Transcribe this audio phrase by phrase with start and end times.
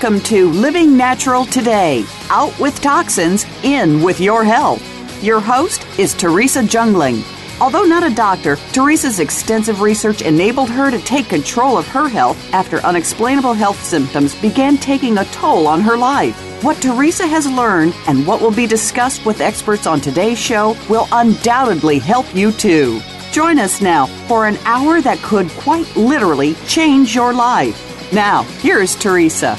[0.00, 4.80] Welcome to Living Natural Today Out with Toxins, In with Your Health.
[5.24, 7.24] Your host is Teresa Jungling.
[7.60, 12.38] Although not a doctor, Teresa's extensive research enabled her to take control of her health
[12.54, 16.36] after unexplainable health symptoms began taking a toll on her life.
[16.62, 21.08] What Teresa has learned and what will be discussed with experts on today's show will
[21.10, 23.00] undoubtedly help you too.
[23.32, 27.87] Join us now for an hour that could quite literally change your life.
[28.12, 29.54] Now, here's Teresa.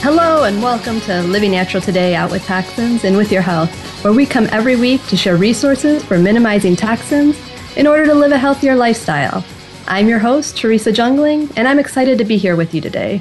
[0.00, 3.70] Hello, and welcome to Living Natural Today Out with Toxins and with Your Health,
[4.02, 7.38] where we come every week to share resources for minimizing toxins
[7.76, 9.44] in order to live a healthier lifestyle.
[9.88, 13.20] I'm your host, Teresa Jungling, and I'm excited to be here with you today.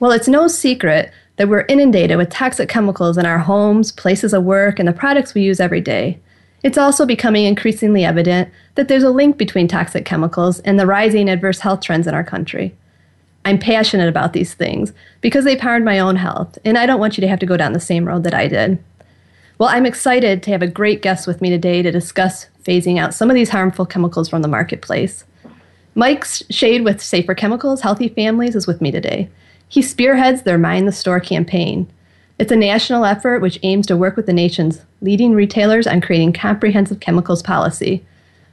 [0.00, 4.42] Well, it's no secret that we're inundated with toxic chemicals in our homes, places of
[4.42, 6.18] work, and the products we use every day.
[6.64, 11.28] It's also becoming increasingly evident that there's a link between toxic chemicals and the rising
[11.28, 12.74] adverse health trends in our country.
[13.44, 17.18] I'm passionate about these things because they've harmed my own health, and I don't want
[17.18, 18.82] you to have to go down the same road that I did.
[19.58, 23.12] Well, I'm excited to have a great guest with me today to discuss phasing out
[23.12, 25.24] some of these harmful chemicals from the marketplace.
[25.94, 29.28] Mike Schade with Safer Chemicals Healthy Families is with me today.
[29.68, 31.92] He spearheads their Mind the Store campaign.
[32.38, 36.32] It's a national effort which aims to work with the nation's leading retailers on creating
[36.32, 38.04] comprehensive chemicals policy.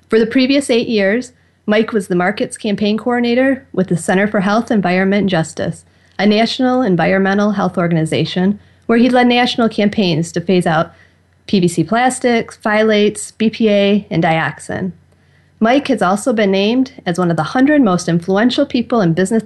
[0.10, 1.34] For the previous eight years,
[1.66, 5.84] Mike was the markets campaign coordinator with the Center for Health, Environment, and Justice,
[6.20, 10.94] a national environmental health organization where he led national campaigns to phase out
[11.48, 14.92] PVC plastics, phthalates, BPA, and dioxin.
[15.60, 19.44] Mike has also been named as one of the 100 most influential people in business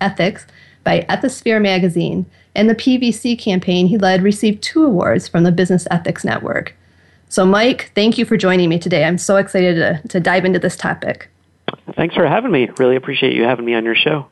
[0.00, 0.46] ethics
[0.84, 5.86] by Ethisphere magazine and the PVC campaign he led received two awards from the Business
[5.90, 6.74] Ethics Network.
[7.28, 9.04] So, Mike, thank you for joining me today.
[9.04, 11.28] I'm so excited to, to dive into this topic.
[11.96, 12.68] Thanks for having me.
[12.78, 14.26] Really appreciate you having me on your show.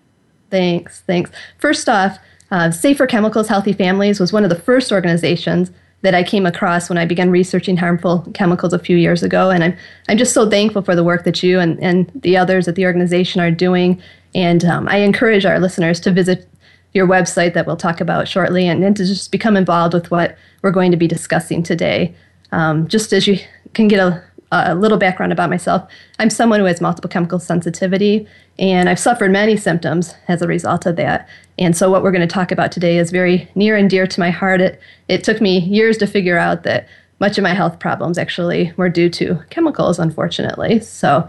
[0.50, 1.00] Thanks.
[1.00, 1.31] Thanks.
[1.59, 2.19] First off,
[2.50, 5.71] uh, Safer Chemicals Healthy Families was one of the first organizations
[6.03, 9.50] that I came across when I began researching harmful chemicals a few years ago.
[9.50, 9.77] And I'm,
[10.09, 12.84] I'm just so thankful for the work that you and, and the others at the
[12.84, 14.03] organization are doing.
[14.34, 16.49] And um, I encourage our listeners to visit
[16.95, 20.37] your website that we'll talk about shortly and, and to just become involved with what
[20.63, 22.15] we're going to be discussing today.
[22.53, 23.39] Um, just as you
[23.73, 28.27] can get a, a little background about myself, I'm someone who has multiple chemical sensitivity,
[28.59, 31.29] and I've suffered many symptoms as a result of that.
[31.59, 34.21] And so, what we're going to talk about today is very near and dear to
[34.21, 34.61] my heart.
[34.61, 36.87] It, it took me years to figure out that
[37.19, 40.81] much of my health problems actually were due to chemicals, unfortunately.
[40.81, 41.27] So,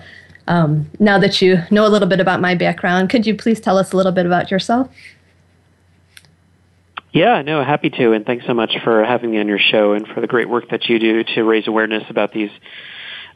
[0.48, 3.78] um, now that you know a little bit about my background, could you please tell
[3.78, 4.90] us a little bit about yourself?
[7.14, 10.08] Yeah, no, happy to, and thanks so much for having me on your show and
[10.08, 12.50] for the great work that you do to raise awareness about these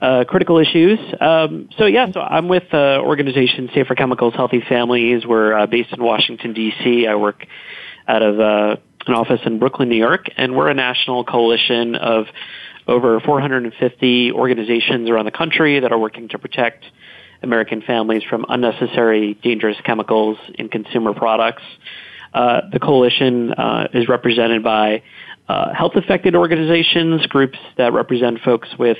[0.02, 0.98] uh, critical issues.
[1.22, 5.28] Um, so yeah, so I'm with uh, organization Safer Chemicals Healthy Families.
[5.28, 7.06] We're uh, based in Washington D.C.
[7.06, 7.46] I work
[8.08, 12.26] out of uh, an office in Brooklyn, New York, and we're a national coalition of
[12.88, 16.84] over 450 organizations around the country that are working to protect
[17.44, 21.62] American families from unnecessary dangerous chemicals in consumer products.
[22.34, 25.02] Uh, the coalition uh, is represented by
[25.48, 28.98] uh, health affected organizations, groups that represent folks with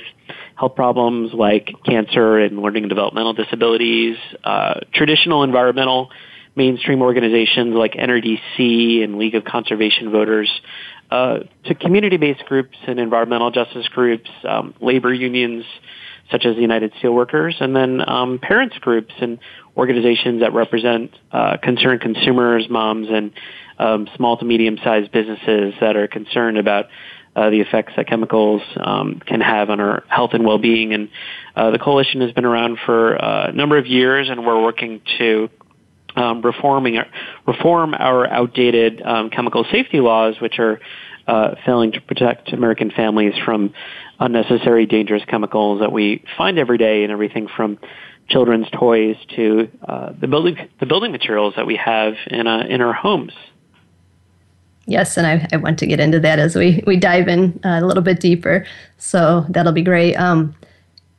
[0.54, 6.10] health problems like cancer and learning and developmental disabilities, uh, traditional environmental
[6.56, 10.50] mainstream organizations like NRDC and League of Conservation Voters,
[11.10, 15.64] uh, to community-based groups and environmental justice groups, um, labor unions
[16.30, 19.38] such as the United Steelworkers, and then um, parents groups and
[19.78, 23.32] organizations that represent uh, concerned consumers, moms, and
[23.78, 26.86] um, small to medium-sized businesses that are concerned about
[27.36, 30.92] uh, the effects that chemicals um, can have on our health and well-being.
[30.92, 31.08] And
[31.54, 35.00] uh, the coalition has been around for uh, a number of years, and we're working
[35.18, 35.48] to
[36.16, 36.98] um, reforming
[37.46, 40.80] reform our outdated um, chemical safety laws, which are
[41.28, 43.72] uh, failing to protect American families from
[44.18, 47.78] unnecessary dangerous chemicals that we find every day in everything from
[48.28, 52.80] children's toys to uh, the building the building materials that we have in uh, in
[52.80, 53.32] our homes.
[54.88, 57.78] Yes, and I, I want to get into that as we, we dive in uh,
[57.82, 58.64] a little bit deeper.
[58.96, 60.14] So that'll be great.
[60.14, 60.54] Um,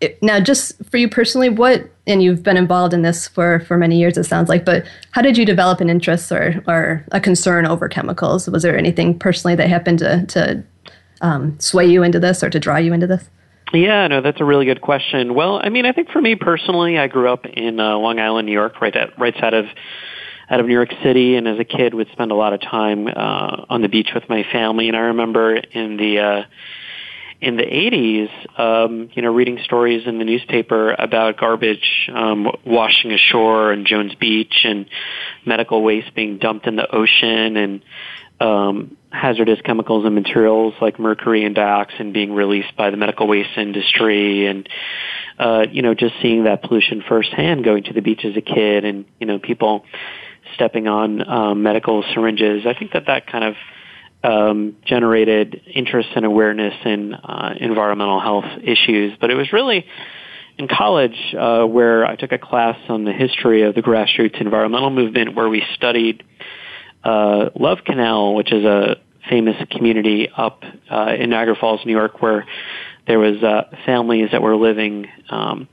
[0.01, 3.77] it, now, just for you personally, what, and you've been involved in this for, for
[3.77, 7.19] many years, it sounds like, but how did you develop an interest or, or a
[7.19, 8.49] concern over chemicals?
[8.49, 10.63] Was there anything personally that happened to, to
[11.21, 13.29] um, sway you into this or to draw you into this?
[13.73, 15.35] Yeah, no, that's a really good question.
[15.35, 18.47] Well, I mean, I think for me personally, I grew up in uh, Long Island,
[18.47, 19.65] New York, right at, right side of
[20.49, 23.07] out of New York City, and as a kid, would spend a lot of time
[23.07, 24.87] uh, on the beach with my family.
[24.87, 26.43] And I remember in the uh,
[27.41, 33.11] in the 80s, um, you know, reading stories in the newspaper about garbage um, washing
[33.11, 34.87] ashore on Jones Beach and
[35.45, 37.81] medical waste being dumped in the ocean and
[38.39, 43.57] um, hazardous chemicals and materials like mercury and dioxin being released by the medical waste
[43.57, 44.69] industry and
[45.37, 48.85] uh, you know just seeing that pollution firsthand going to the beach as a kid
[48.85, 49.83] and you know people
[50.55, 52.65] stepping on um, medical syringes.
[52.65, 53.55] I think that that kind of
[54.23, 59.17] um, generated interest and awareness in uh, environmental health issues.
[59.19, 59.85] But it was really
[60.57, 64.89] in college uh, where i took a class on the history of the grassroots environmental
[64.89, 66.21] movement where we studied
[67.03, 68.97] uh, Love Canal, which is a
[69.29, 72.45] famous community up uh, in Niagara Falls, New York, where
[73.07, 75.67] there was uh, families that were living um,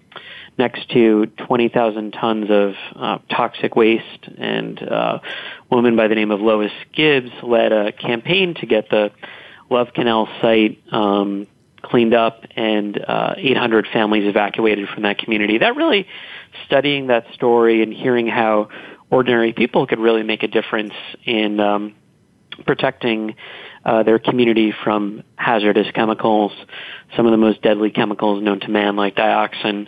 [0.59, 5.19] next to 20,000 tons of uh, toxic waste, and uh,
[5.71, 9.11] a woman by the name of Lois Gibbs led a campaign to get the
[9.69, 11.47] Love Canal site um,
[11.83, 15.59] cleaned up and uh, 800 families evacuated from that community.
[15.59, 16.07] That really,
[16.67, 18.69] studying that story and hearing how
[19.11, 20.95] ordinary people could really make a difference
[21.25, 21.95] in um,
[22.65, 23.35] protecting
[23.85, 26.53] uh, their community from hazardous chemicals,
[27.17, 29.87] some of the most deadly chemicals known to man, like dioxin,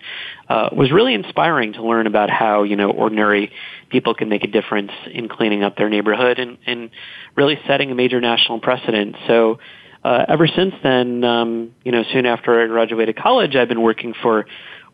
[0.49, 3.51] uh, was really inspiring to learn about how you know ordinary
[3.91, 6.91] people can make a difference in cleaning up their neighborhood and, and
[7.35, 9.17] really setting a major national precedent.
[9.27, 9.59] So.
[10.05, 14.15] Uh, ever since then, um, you know, soon after I graduated college, I've been working
[14.23, 14.47] for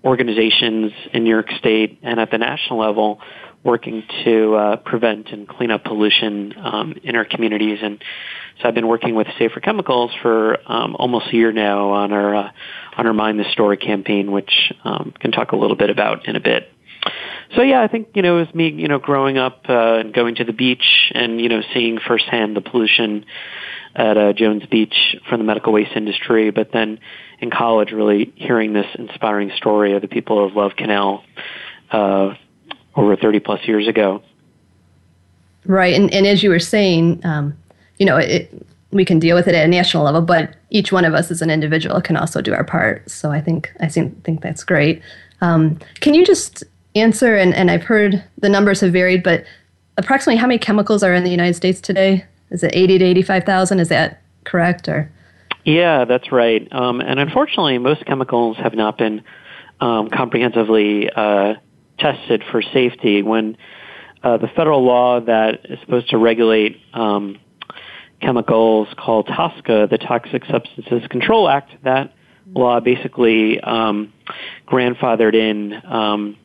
[0.05, 3.21] organizations in New York State and at the national level
[3.65, 7.79] working to uh, prevent and clean up pollution um, in our communities.
[7.83, 8.03] And
[8.61, 12.35] so I've been working with Safer Chemicals for um, almost a year now on our
[12.37, 12.51] uh,
[12.97, 16.37] on our Mind the Store campaign, which um, can talk a little bit about in
[16.37, 16.71] a bit.
[17.57, 20.13] So yeah, I think you know it was me, you know, growing up uh, and
[20.13, 23.25] going to the beach and you know seeing firsthand the pollution
[23.95, 26.99] at uh, Jones Beach from the medical waste industry, but then
[27.41, 31.25] in college, really hearing this inspiring story of the people of Love Canal
[31.91, 32.35] uh,
[32.95, 34.23] over 30 plus years ago.
[35.67, 37.57] Right, and, and as you were saying, um,
[37.99, 38.53] you know, it,
[38.91, 41.43] we can deal with it at a national level, but each one of us as
[41.43, 43.11] an individual can also do our part.
[43.11, 45.03] So I think I think, think that's great.
[45.41, 46.63] Um, can you just
[46.95, 47.35] answer?
[47.37, 49.45] And, and I've heard the numbers have varied, but
[49.97, 52.25] approximately how many chemicals are in the United States today?
[52.51, 53.81] Is it eighty to eighty-five thousand?
[53.81, 54.89] Is that correct?
[54.89, 55.11] Or
[55.65, 56.67] yeah, that's right.
[56.73, 59.23] Um, and unfortunately, most chemicals have not been
[59.81, 61.55] um, comprehensively uh,
[61.99, 63.23] tested for safety.
[63.23, 63.57] When
[64.23, 67.39] uh, the federal law that is supposed to regulate um,
[68.21, 72.13] chemicals called TSCA, the Toxic Substances Control Act, that
[72.47, 74.13] law basically um,
[74.67, 76.37] grandfathered in um,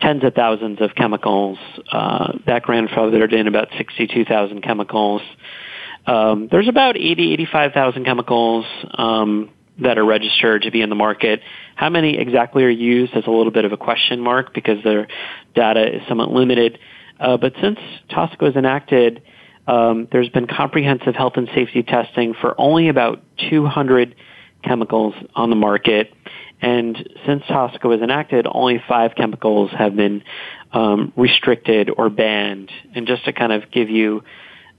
[0.00, 1.58] tens of thousands of chemicals.
[1.90, 5.22] Uh, that grandfathered in about 62,000 chemicals.
[6.06, 8.64] Um, there's about 80, 85,000 chemicals
[8.94, 11.40] um, that are registered to be in the market.
[11.74, 15.08] How many exactly are used is a little bit of a question mark because their
[15.54, 16.78] data is somewhat limited.
[17.18, 17.78] Uh, but since
[18.10, 19.22] TSCA was enacted,
[19.66, 24.14] um, there's been comprehensive health and safety testing for only about 200
[24.62, 26.12] chemicals on the market.
[26.62, 30.22] And since TSCA was enacted, only five chemicals have been
[30.72, 32.70] um, restricted or banned.
[32.94, 34.22] And just to kind of give you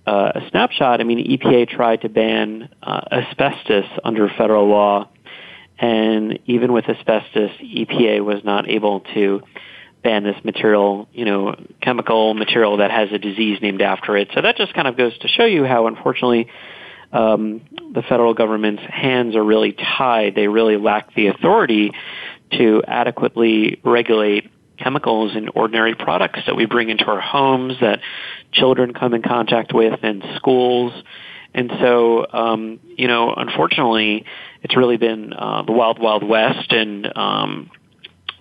[0.08, 5.10] uh, a snapshot, I mean, EPA tried to ban uh, asbestos under federal law,
[5.78, 9.42] and even with asbestos, EPA was not able to
[10.04, 14.30] ban this material, you know, chemical material that has a disease named after it.
[14.34, 16.48] So that just kind of goes to show you how, unfortunately,
[17.12, 17.62] um,
[17.94, 20.36] the federal government's hands are really tied.
[20.36, 21.92] They really lack the authority
[22.54, 28.00] to adequately regulate chemicals in ordinary products that we bring into our homes that
[28.52, 30.94] children come in contact with in schools.
[31.54, 34.26] And so, um, you know, unfortunately,
[34.62, 37.72] it's really been uh, the wild, wild west, and um,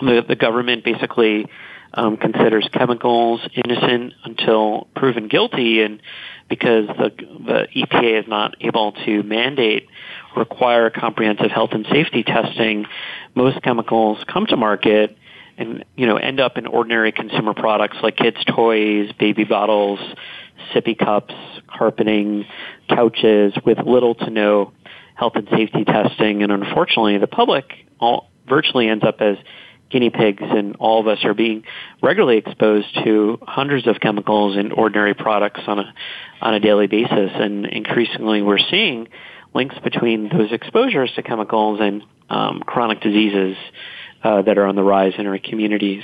[0.01, 1.47] the, the government basically
[1.95, 6.03] um, considers chemicals innocent until proven guilty, and
[6.49, 7.11] because the,
[7.47, 9.89] the EPA is not able to mandate
[10.37, 12.85] require comprehensive health and safety testing,
[13.35, 15.17] most chemicals come to market
[15.59, 20.01] and you know end up in ordinary consumer products like kids toys baby bottles
[20.75, 21.35] sippy cups,
[21.67, 22.45] carpeting,
[22.89, 24.73] couches with little to no
[25.15, 26.43] health and safety testing.
[26.43, 29.37] And unfortunately, the public all, virtually ends up as
[29.91, 31.63] guinea pigs and all of us are being
[32.03, 35.95] regularly exposed to hundreds of chemicals in ordinary products on a
[36.41, 39.07] on a daily basis and increasingly we're seeing
[39.55, 43.57] links between those exposures to chemicals and um, chronic diseases
[44.27, 46.03] uh, that are on the rise in our communities.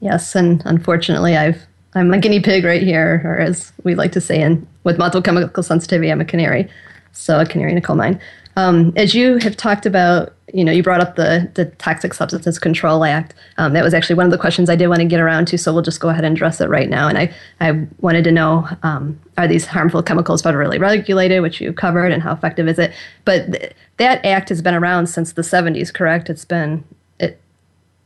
[0.00, 1.62] Yes, and unfortunately, I've
[1.94, 5.22] I'm a guinea pig right here, or as we like to say, in with multiple
[5.22, 6.68] chemical sensitivity, I'm a canary.
[7.12, 8.20] So a canary in a coal mine.
[8.56, 12.58] Um, as you have talked about, you know, you brought up the, the Toxic Substances
[12.58, 13.34] Control Act.
[13.58, 15.58] Um, that was actually one of the questions I did want to get around to,
[15.58, 17.08] so we'll just go ahead and address it right now.
[17.08, 21.72] And I, I wanted to know um, are these harmful chemicals federally regulated, which you
[21.72, 22.92] covered, and how effective is it?
[23.24, 26.30] But th- that act has been around since the 70s, correct?
[26.30, 26.84] It's been,
[27.18, 27.40] it,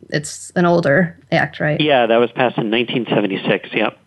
[0.09, 1.81] it's an older act, right?
[1.81, 3.99] Yeah, that was passed in 1976, yep.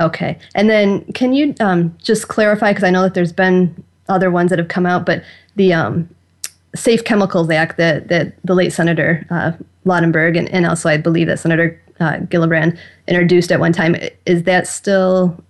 [0.00, 0.38] Okay.
[0.54, 4.50] And then can you um, just clarify, because I know that there's been other ones
[4.50, 5.22] that have come out, but
[5.56, 6.08] the um,
[6.74, 9.52] Safe Chemicals Act that, that the late Senator uh,
[9.84, 14.44] Lautenberg and, and also I believe that Senator uh, Gillibrand introduced at one time, is
[14.44, 15.42] that still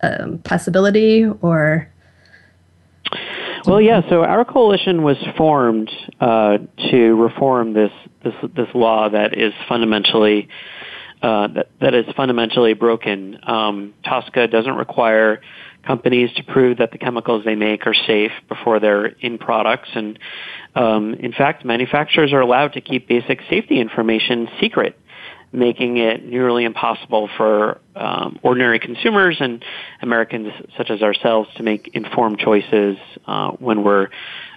[0.00, 1.88] a possibility or?
[3.66, 4.02] Well, yeah.
[4.08, 6.58] So our coalition was formed uh,
[6.90, 7.92] to reform this
[8.22, 10.48] this this law that is fundamentally
[11.22, 13.38] uh, that that is fundamentally broken.
[13.44, 15.40] Um, doesn't require
[15.86, 19.88] companies to prove that the chemicals they make are safe before they're in products.
[19.94, 20.18] And
[20.74, 24.98] um, in fact, manufacturers are allowed to keep basic safety information secret,
[25.52, 29.64] making it nearly impossible for um, ordinary consumers and
[30.02, 34.08] Americans such as ourselves to make informed choices uh, when we're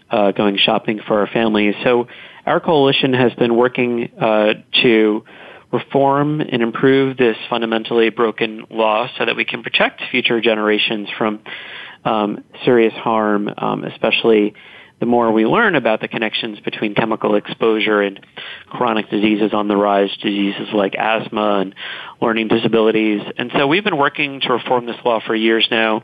[0.10, 1.75] uh, going shopping for our families.
[1.84, 2.07] So
[2.46, 5.24] our coalition has been working uh, to
[5.71, 11.39] reform and improve this fundamentally broken law so that we can protect future generations from
[12.05, 14.53] um, serious harm, um, especially
[15.00, 18.19] the more we learn about the connections between chemical exposure and
[18.67, 21.75] chronic diseases on the rise, diseases like asthma and
[22.19, 23.21] learning disabilities.
[23.38, 26.03] And so we've been working to reform this law for years now.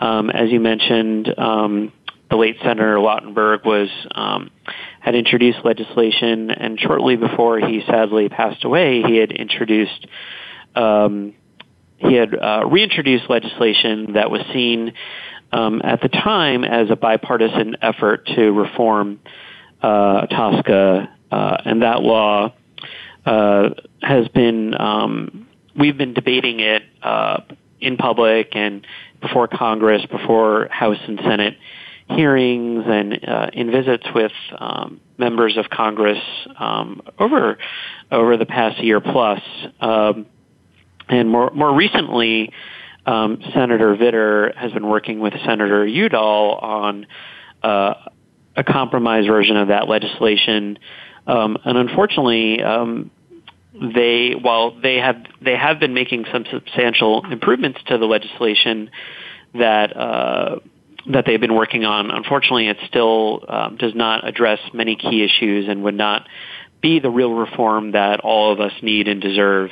[0.00, 1.92] Um, as you mentioned, um,
[2.30, 4.50] the late Senator Lautenberg was um,
[5.00, 10.06] had introduced legislation, and shortly before he sadly passed away, he had introduced
[10.74, 11.34] um,
[11.98, 14.92] he had uh, reintroduced legislation that was seen
[15.52, 19.20] um, at the time as a bipartisan effort to reform
[19.82, 22.52] uh, TSCA, uh, and that law
[23.24, 23.70] uh,
[24.02, 27.40] has been um, we've been debating it uh,
[27.80, 28.86] in public and
[29.20, 31.56] before Congress, before House and Senate
[32.08, 36.22] hearings and uh, in visits with um, members of Congress
[36.58, 37.58] um, over
[38.10, 39.40] over the past year plus,
[39.80, 40.26] um,
[41.08, 42.52] and more more recently,
[43.06, 47.06] um, Senator Vitter has been working with Senator Udall on
[47.62, 47.94] uh,
[48.56, 50.78] a compromise version of that legislation,
[51.26, 52.62] um, and unfortunately.
[52.62, 53.10] Um,
[53.78, 58.90] they, while they have they have been making some substantial improvements to the legislation
[59.52, 60.60] that uh,
[61.12, 62.10] that they've been working on.
[62.10, 66.26] Unfortunately, it still um, does not address many key issues and would not
[66.82, 69.70] be the real reform that all of us need and deserve.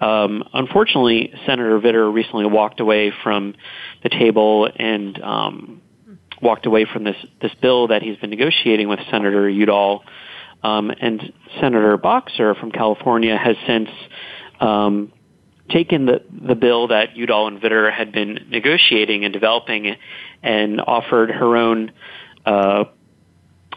[0.00, 3.54] Um, unfortunately, Senator Vitter recently walked away from
[4.02, 5.82] the table and um,
[6.40, 10.02] walked away from this this bill that he's been negotiating with Senator Udall.
[10.62, 13.88] Um, and Senator Boxer from California has since
[14.60, 15.12] um,
[15.70, 19.96] taken the, the bill that Udall and Vitter had been negotiating and developing
[20.42, 21.92] and offered her own
[22.44, 22.84] uh,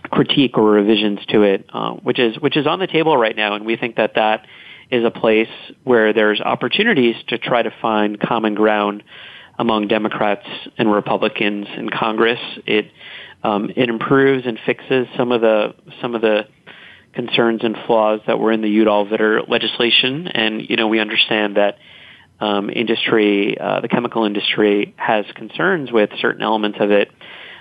[0.09, 3.55] critique or revisions to it, uh, which is which is on the table right now,
[3.55, 4.45] and we think that that
[4.91, 5.50] is a place
[5.83, 9.03] where there's opportunities to try to find common ground
[9.57, 10.45] among Democrats
[10.77, 12.39] and Republicans in Congress.
[12.65, 12.91] It
[13.43, 16.47] um, it improves and fixes some of the some of the
[17.13, 21.58] concerns and flaws that were in the Udall Vitter legislation, and you know we understand
[21.58, 21.77] that
[22.39, 27.12] um, industry, uh, the chemical industry, has concerns with certain elements of it,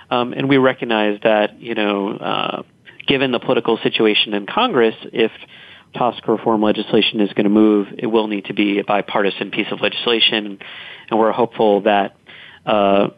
[0.09, 2.63] um, and we recognize that you know, uh,
[3.07, 5.31] given the political situation in Congress, if
[5.95, 9.67] TSCA reform legislation is going to move, it will need to be a bipartisan piece
[9.71, 10.59] of legislation,
[11.09, 12.15] and we're hopeful that
[12.65, 13.09] uh,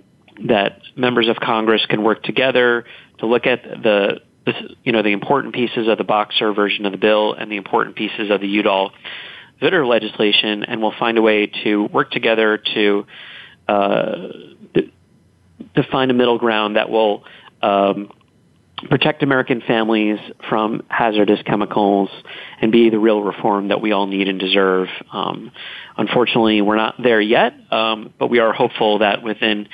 [0.47, 2.85] that members of Congress can work together
[3.19, 4.19] to look at the,
[4.83, 7.95] you know the important pieces of the Boxer version of the bill and the important
[7.95, 8.91] pieces of the Udall
[9.61, 13.05] Vitter legislation, and we'll find a way to work together to
[13.67, 14.27] uh,
[15.75, 17.23] to find a middle ground that will
[17.61, 18.11] um,
[18.89, 22.09] protect American families from hazardous chemicals
[22.61, 24.87] and be the real reform that we all need and deserve.
[25.11, 25.51] Um,
[25.97, 29.67] unfortunately, we're not there yet, um, but we are hopeful that within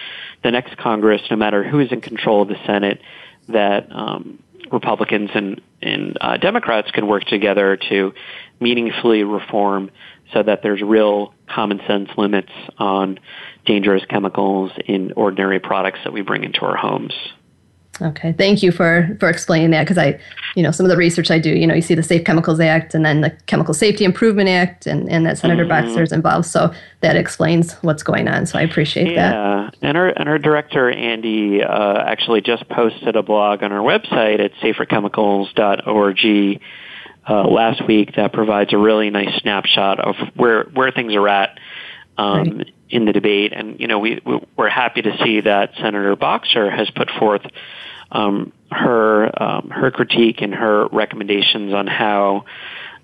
[0.44, 3.02] the next Congress, no matter who is in control of the Senate,
[3.50, 8.14] that um, Republicans and, and uh, Democrats can work together to
[8.60, 9.92] meaningfully reform
[10.34, 13.20] so that there's real common sense limits on
[13.66, 17.14] dangerous chemicals in ordinary products that we bring into our homes.
[18.02, 20.20] Okay, thank you for for explaining that because I,
[20.56, 22.60] you know, some of the research I do, you know, you see the Safe Chemicals
[22.60, 25.88] Act and then the Chemical Safety Improvement Act, and and that Senator mm-hmm.
[25.88, 28.48] Boxer's involved, so that explains what's going on.
[28.48, 29.32] So I appreciate yeah.
[29.32, 29.76] that.
[29.82, 33.84] Yeah, and our and our director Andy uh, actually just posted a blog on our
[33.84, 36.62] website at saferchemicals.org
[37.30, 41.60] uh, last week that provides a really nice snapshot of where where things are at.
[42.18, 42.72] Um, right.
[42.90, 44.20] In the debate, and you know, we
[44.58, 47.42] we're happy to see that Senator Boxer has put forth
[48.12, 52.46] um, her um, her critique and her recommendations on how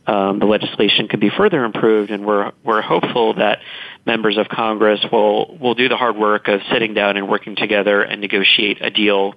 [0.05, 3.59] um, the legislation could be further improved, and we're we're hopeful that
[4.05, 8.01] members of Congress will will do the hard work of sitting down and working together
[8.01, 9.35] and negotiate a deal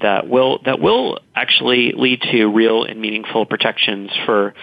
[0.00, 4.54] that will that will actually lead to real and meaningful protections for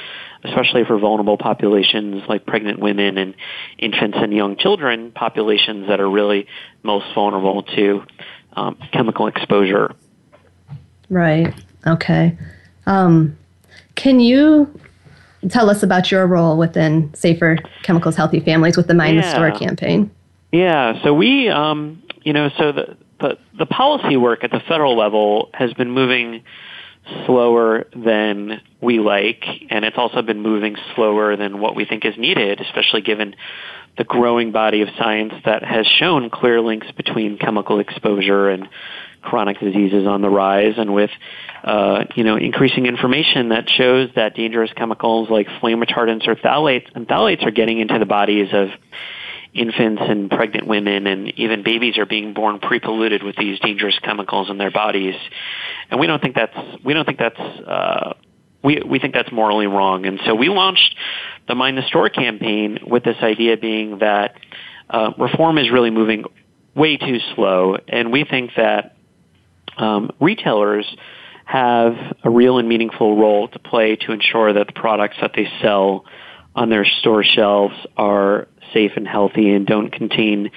[0.44, 3.36] especially for vulnerable populations like pregnant women and
[3.78, 6.48] infants and young children populations that are really
[6.84, 8.04] most vulnerable to
[8.54, 9.94] um, chemical exposure
[11.10, 11.54] Right.
[11.86, 12.38] Okay.
[12.86, 13.38] Um,
[13.96, 14.80] can you
[15.50, 19.22] tell us about your role within Safer Chemicals Healthy Families with the Mind yeah.
[19.22, 20.12] the Store campaign?
[20.52, 21.02] Yeah.
[21.04, 25.50] So we, um, you know, so the, the the policy work at the federal level
[25.54, 26.44] has been moving
[27.26, 32.18] slower than we like, and it's also been moving slower than what we think is
[32.18, 33.36] needed, especially given
[33.98, 38.68] the growing body of science that has shown clear links between chemical exposure and
[39.28, 41.12] chronic diseases on the rise and with
[41.64, 46.88] uh, you know increasing information that shows that dangerous chemicals like flame retardants or phthalates
[46.96, 48.70] and phthalates are getting into the bodies of
[49.54, 54.50] infants and pregnant women and even babies are being born pre-polluted with these dangerous chemicals
[54.50, 55.16] in their bodies.
[55.90, 58.14] And we don't think that's we don't think that's uh,
[58.64, 60.06] we we think that's morally wrong.
[60.06, 60.96] And so we launched
[61.48, 64.36] the mind the store campaign with this idea being that
[64.90, 66.26] uh, reform is really moving
[66.76, 67.78] way too slow.
[67.88, 68.97] And we think that
[69.78, 70.86] um, retailers
[71.46, 75.48] have a real and meaningful role to play to ensure that the products that they
[75.62, 76.06] sell
[76.56, 80.52] on their store shelves are safe and healthy and don't contain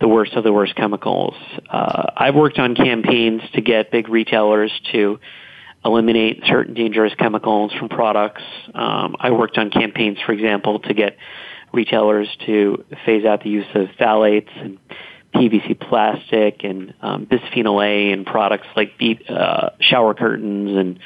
[0.00, 1.34] the worst of the worst chemicals.
[1.68, 5.18] Uh, I've worked on campaigns to get big retailers to
[5.84, 8.42] eliminate certain dangerous chemicals from products.
[8.74, 11.16] Um, I worked on campaigns, for example, to get
[11.72, 14.78] retailers to phase out the use of phthalates and
[15.34, 18.92] PVC plastic and um, bisphenol A in products like
[19.28, 20.98] uh, shower curtains and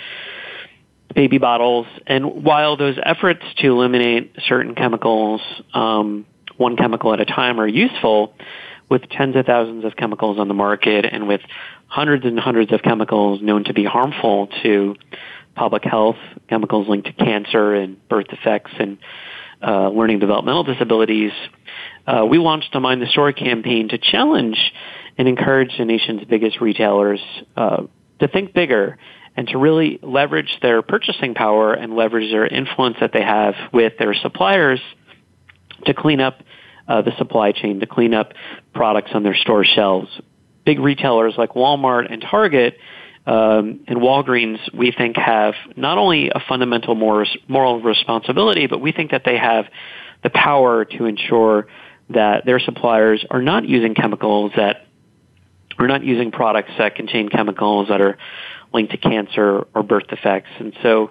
[1.14, 1.86] baby bottles.
[2.06, 5.40] And while those efforts to eliminate certain chemicals,
[5.74, 8.34] um, one chemical at a time, are useful,
[8.88, 11.40] with tens of thousands of chemicals on the market and with
[11.86, 14.94] hundreds and hundreds of chemicals known to be harmful to
[15.54, 16.16] public health,
[16.48, 18.98] chemicals linked to cancer and birth defects and
[19.62, 21.32] uh, learning developmental disabilities,
[22.06, 24.58] uh, we launched a Mind the Store campaign to challenge
[25.18, 27.20] and encourage the nation's biggest retailers
[27.56, 27.84] uh,
[28.18, 28.98] to think bigger
[29.36, 33.94] and to really leverage their purchasing power and leverage their influence that they have with
[33.98, 34.80] their suppliers
[35.86, 36.42] to clean up
[36.88, 38.32] uh, the supply chain, to clean up
[38.74, 40.08] products on their store shelves.
[40.64, 42.76] Big retailers like Walmart and Target
[43.26, 49.12] um, and Walgreens, we think, have not only a fundamental moral responsibility, but we think
[49.12, 49.66] that they have
[50.22, 51.66] the power to ensure
[52.10, 54.86] that their suppliers are not using chemicals that
[55.78, 58.18] are not using products that contain chemicals that are
[58.72, 60.50] linked to cancer or birth defects.
[60.58, 61.10] And so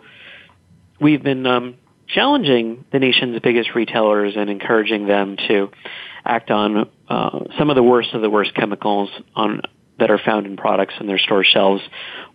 [0.99, 1.75] we've been um,
[2.08, 5.71] challenging the nation's biggest retailers and encouraging them to
[6.25, 9.62] act on uh, some of the worst of the worst chemicals on
[9.99, 11.84] that are found in products on their store shelves,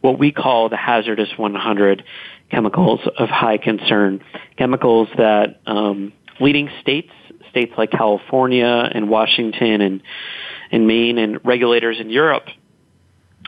[0.00, 2.04] what we call the hazardous 100
[2.48, 4.22] chemicals of high concern,
[4.56, 7.10] chemicals that um, leading states
[7.56, 10.02] states like California and Washington and,
[10.70, 12.44] and Maine and regulators in Europe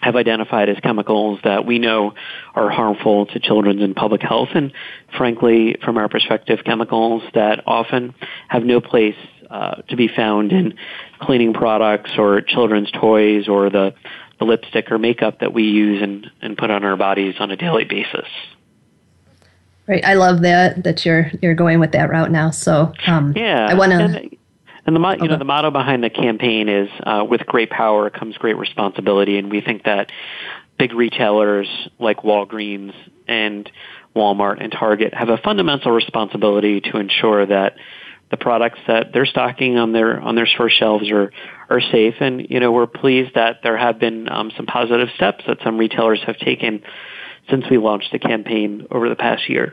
[0.01, 2.14] have identified as chemicals that we know
[2.55, 4.73] are harmful to children's and public health and
[5.18, 8.14] frankly from our perspective chemicals that often
[8.49, 9.16] have no place
[9.51, 10.75] uh, to be found in
[11.21, 13.92] cleaning products or children's toys or the,
[14.38, 17.57] the lipstick or makeup that we use and, and put on our bodies on a
[17.57, 18.29] daily basis.
[19.88, 20.05] Right.
[20.05, 22.51] I love that that you're you're going with that route now.
[22.51, 23.98] So um, yeah, I want to.
[23.98, 28.37] And, the you know the motto behind the campaign is uh, with great power comes
[28.37, 30.11] great responsibility, and we think that
[30.79, 32.94] big retailers like Walgreens
[33.27, 33.70] and
[34.14, 37.77] Walmart and Target have a fundamental responsibility to ensure that
[38.31, 41.33] the products that they're stocking on their on their store shelves are
[41.70, 42.14] are safe.
[42.20, 45.79] And you know, we're pleased that there have been um, some positive steps that some
[45.79, 46.83] retailers have taken
[47.51, 49.73] since we launched the campaign over the past year.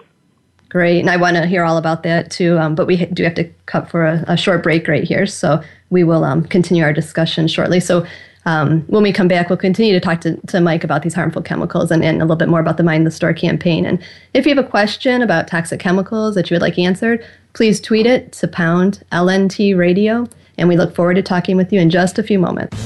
[0.69, 2.57] Great, and I want to hear all about that too.
[2.57, 5.61] Um, but we do have to cut for a, a, short break right here, so
[5.89, 7.79] we will um, continue our discussion shortly.
[7.79, 8.05] So.
[8.47, 11.41] Um, when we come back, we'll continue to talk to, to Mike about these harmful
[11.41, 13.87] chemicals and, and a little bit more about the Mind the Store campaign.
[13.87, 13.99] And
[14.35, 18.05] if you have a question about toxic chemicals that you would like answered, please tweet
[18.05, 20.27] it to pound LNT radio.
[20.59, 22.77] And we look forward to talking with you in just a few moments.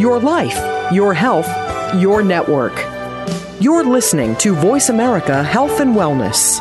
[0.00, 0.56] Your life,
[0.94, 1.46] your health,
[2.00, 2.72] your network.
[3.60, 6.58] You're listening to Voice America Health and Wellness.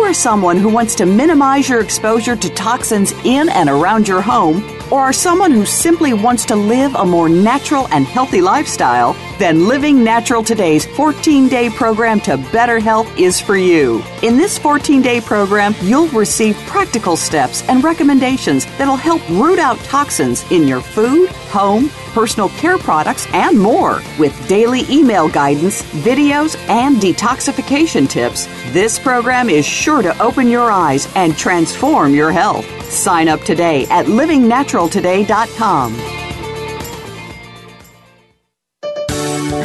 [0.07, 4.63] Are someone who wants to minimize your exposure to toxins in and around your home,
[4.91, 9.69] or are someone who simply wants to live a more natural and healthy lifestyle, then
[9.69, 14.03] Living Natural Today's 14 day program to better health is for you.
[14.23, 19.79] In this 14 day program, you'll receive practical steps and recommendations that'll help root out
[19.81, 24.03] toxins in your food, home, personal care products, and more.
[24.19, 30.71] With daily email guidance, videos, and detoxification tips, this program is sure to open your
[30.71, 32.76] eyes and transform your health.
[32.89, 35.95] Sign up today at livingnaturaltoday.com.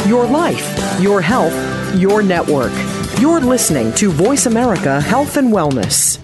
[0.09, 1.55] Your life, your health,
[1.95, 2.73] your network.
[3.19, 6.19] You're listening to Voice America Health and Wellness.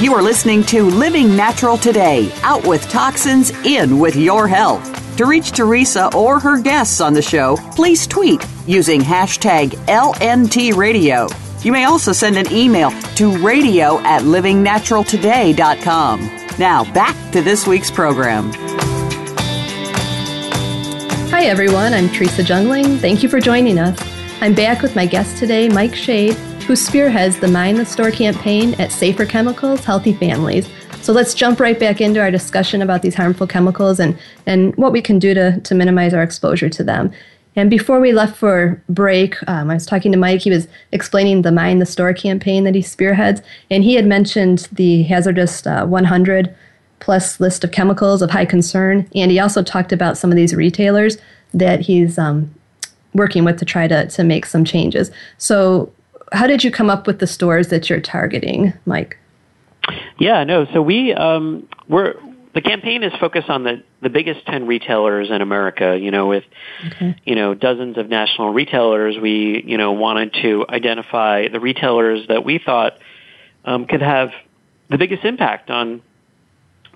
[0.00, 4.97] You are listening to Living Natural Today, out with toxins, in with your health.
[5.18, 11.64] To reach Teresa or her guests on the show, please tweet using hashtag LNTRadio.
[11.64, 16.20] You may also send an email to radio at livingnaturaltoday.com.
[16.60, 18.52] Now, back to this week's program.
[21.32, 21.94] Hi, everyone.
[21.94, 23.00] I'm Teresa Jungling.
[23.00, 23.98] Thank you for joining us.
[24.40, 28.74] I'm back with my guest today, Mike Schade, who spearheads the Mind the Store campaign
[28.74, 30.68] at Safer Chemicals Healthy Families.
[31.08, 34.92] So let's jump right back into our discussion about these harmful chemicals and, and what
[34.92, 37.10] we can do to, to minimize our exposure to them.
[37.56, 40.42] And before we left for break, um, I was talking to Mike.
[40.42, 43.40] He was explaining the Mind the Store campaign that he spearheads,
[43.70, 46.54] and he had mentioned the hazardous uh, 100
[47.00, 49.08] plus list of chemicals of high concern.
[49.14, 51.16] And he also talked about some of these retailers
[51.54, 52.54] that he's um,
[53.14, 55.10] working with to try to, to make some changes.
[55.38, 55.90] So,
[56.32, 59.16] how did you come up with the stores that you're targeting, Mike?
[60.18, 60.66] Yeah, no.
[60.72, 62.14] So we um, we're
[62.54, 65.98] the campaign is focused on the the biggest ten retailers in America.
[66.00, 66.44] You know, with
[66.86, 67.16] okay.
[67.24, 72.44] you know dozens of national retailers, we you know wanted to identify the retailers that
[72.44, 72.94] we thought
[73.64, 74.30] um, could have
[74.90, 76.02] the biggest impact on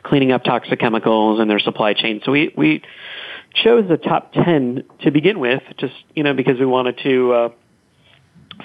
[0.02, 2.20] cleaning up toxic chemicals in their supply chain.
[2.24, 2.82] So we we
[3.54, 7.32] chose the top ten to begin with, just you know because we wanted to.
[7.32, 7.48] Uh,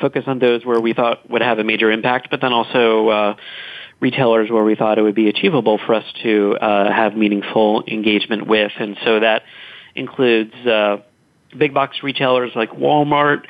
[0.02, 3.36] focus on those where we thought would have a major impact, but then also uh,
[4.00, 8.48] retailers where we thought it would be achievable for us to uh, have meaningful engagement
[8.48, 8.72] with.
[8.80, 9.44] And so that
[9.96, 10.98] includes uh,
[11.58, 13.46] big box retailers like Walmart,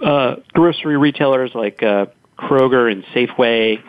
[0.00, 2.06] uh, grocery retailers like uh,
[2.38, 3.82] Kroger and Safeway,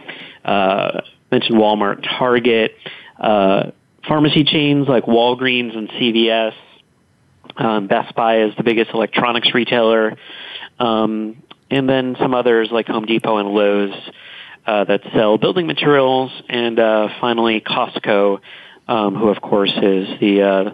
[0.46, 2.76] uh, mentioned Walmart, Target,
[3.20, 3.72] uh,
[4.08, 6.54] pharmacy chains like Walgreens and CVS.
[7.58, 10.16] Um, Best Buy is the biggest electronics retailer,
[10.80, 13.96] um, and then some others like Home Depot and Lowe's
[14.68, 18.40] that sell building materials, and uh, finally Costco,
[18.88, 20.74] um, who of course is the uh,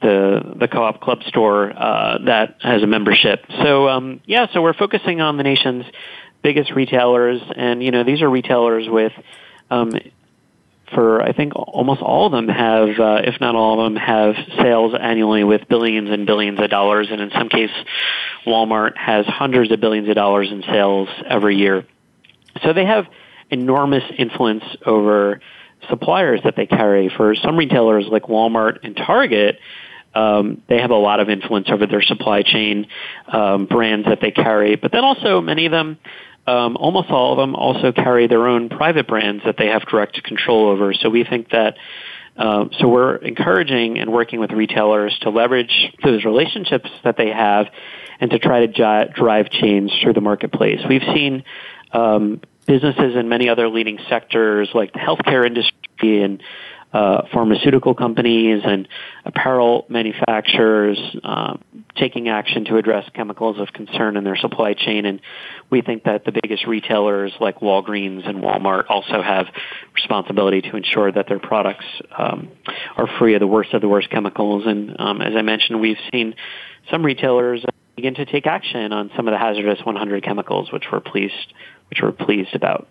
[0.00, 3.44] the the co-op club store uh, that has a membership.
[3.62, 5.84] So um, yeah, so we're focusing on the nation's
[6.42, 9.12] biggest retailers, and you know these are retailers with
[9.70, 9.92] um,
[10.92, 14.34] for I think almost all of them have, uh, if not all of them, have
[14.62, 17.76] sales annually with billions and billions of dollars, and in some cases,
[18.46, 21.86] Walmart has hundreds of billions of dollars in sales every year.
[22.62, 23.06] So they have
[23.54, 25.40] enormous influence over
[25.88, 27.10] suppliers that they carry.
[27.16, 29.58] For some retailers like Walmart and Target,
[30.14, 32.86] um, they have a lot of influence over their supply chain
[33.28, 34.76] um, brands that they carry.
[34.76, 35.98] But then also many of them,
[36.46, 40.22] um, almost all of them, also carry their own private brands that they have direct
[40.22, 40.92] control over.
[40.94, 41.76] So we think that.
[42.36, 47.66] Uh, so we're encouraging and working with retailers to leverage those relationships that they have
[48.18, 50.80] and to try to j- drive change through the marketplace.
[50.88, 51.44] We've seen
[51.92, 56.42] um, businesses in many other leading sectors like the healthcare industry and
[56.94, 58.86] uh, pharmaceutical companies and
[59.24, 61.56] apparel manufacturers uh,
[61.96, 65.04] taking action to address chemicals of concern in their supply chain.
[65.04, 65.20] And
[65.70, 69.46] we think that the biggest retailers like Walgreens and Walmart also have
[69.92, 71.84] responsibility to ensure that their products
[72.16, 72.48] um,
[72.96, 74.62] are free of the worst of the worst chemicals.
[74.64, 76.36] And um, as I mentioned, we've seen
[76.92, 77.64] some retailers
[77.96, 81.52] begin to take action on some of the hazardous 100 chemicals, which we're pleased,
[81.90, 82.86] which we're pleased about.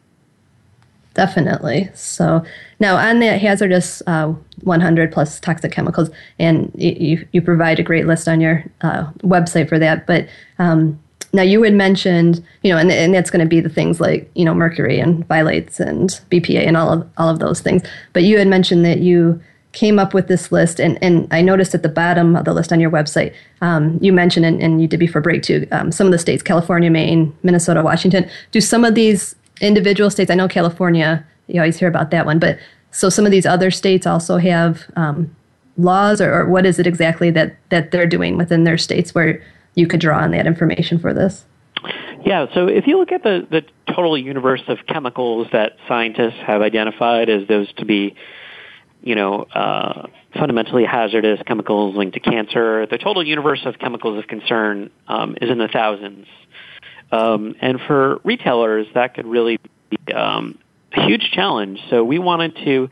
[1.13, 1.91] Definitely.
[1.93, 2.43] So
[2.79, 8.07] now on the hazardous uh, 100 plus toxic chemicals, and you, you provide a great
[8.07, 10.07] list on your uh, website for that.
[10.07, 10.27] But
[10.57, 10.99] um,
[11.31, 14.29] now you had mentioned, you know, and, and that's going to be the things like,
[14.33, 17.83] you know, mercury and phthalates and BPA and all of, all of those things.
[18.13, 19.41] But you had mentioned that you
[19.73, 22.71] came up with this list, and, and I noticed at the bottom of the list
[22.71, 26.07] on your website, um, you mentioned, and, and you did before break too, um, some
[26.07, 28.29] of the states, California, Maine, Minnesota, Washington.
[28.51, 32.39] Do some of these individual states, I know California, you always hear about that one,
[32.39, 32.57] but
[32.91, 35.35] so some of these other states also have um,
[35.77, 39.43] laws, or, or what is it exactly that, that they're doing within their states where
[39.75, 41.45] you could draw on that information for this?
[42.23, 46.61] Yeah, so if you look at the, the total universe of chemicals that scientists have
[46.61, 48.15] identified as those to be,
[49.03, 54.27] you know, uh, fundamentally hazardous chemicals linked to cancer, the total universe of chemicals of
[54.27, 56.25] concern um, is in the thousands.
[57.11, 60.57] Um, and for retailers, that could really be um,
[60.93, 61.79] a huge challenge.
[61.89, 62.89] So we wanted to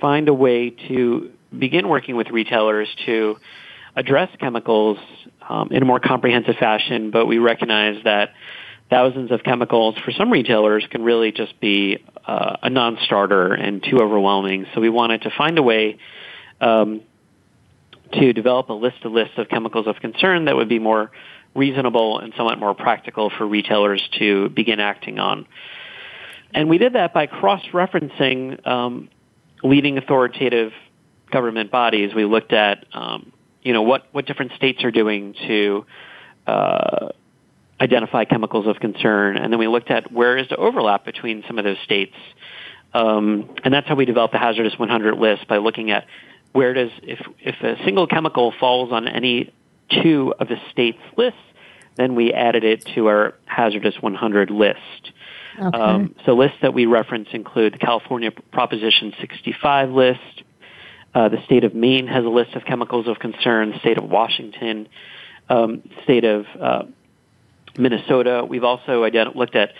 [0.00, 3.36] find a way to begin working with retailers to
[3.96, 4.98] address chemicals
[5.48, 8.30] um, in a more comprehensive fashion, but we recognize that
[8.90, 13.98] thousands of chemicals for some retailers can really just be uh, a non-starter and too
[14.00, 14.66] overwhelming.
[14.74, 15.98] So we wanted to find a way
[16.60, 17.02] um,
[18.12, 21.12] to develop a list of lists of chemicals of concern that would be more
[21.54, 25.46] reasonable and somewhat more practical for retailers to begin acting on.
[26.52, 29.08] And we did that by cross-referencing um,
[29.62, 30.72] leading authoritative
[31.30, 32.12] government bodies.
[32.14, 35.86] We looked at, um, you know, what, what different states are doing to
[36.46, 37.08] uh,
[37.80, 41.58] identify chemicals of concern, and then we looked at where is the overlap between some
[41.58, 42.14] of those states.
[42.92, 46.06] Um, and that's how we developed the hazardous 100 list by looking at
[46.52, 49.52] where does if if a single chemical falls on any
[50.02, 51.38] two of the state's lists,
[51.96, 55.12] then we added it to our hazardous 100 list.
[55.58, 55.78] Okay.
[55.78, 60.20] Um, so lists that we reference include the California Proposition 65 list.
[61.14, 63.70] Uh, the state of Maine has a list of chemicals of concern.
[63.70, 64.88] The state of Washington,
[65.48, 66.82] um, state of uh,
[67.76, 68.44] Minnesota.
[68.48, 69.04] We've also
[69.34, 69.72] looked at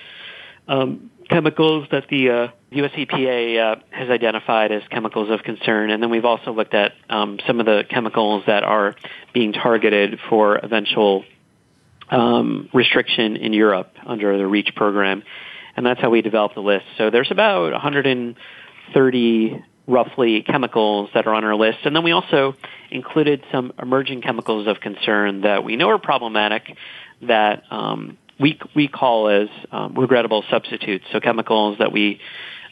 [0.68, 6.02] um, chemicals that the uh, US EPA uh, has identified as chemicals of concern, and
[6.02, 8.94] then we've also looked at um, some of the chemicals that are
[9.32, 11.24] being targeted for eventual
[12.10, 15.22] um, restriction in Europe under the REACH program,
[15.76, 16.86] and that's how we developed the list.
[16.98, 22.54] So there's about 130 roughly chemicals that are on our list, and then we also
[22.90, 26.76] included some emerging chemicals of concern that we know are problematic
[27.22, 31.04] that um, we we call as um, regrettable substitutes.
[31.12, 32.20] So chemicals that we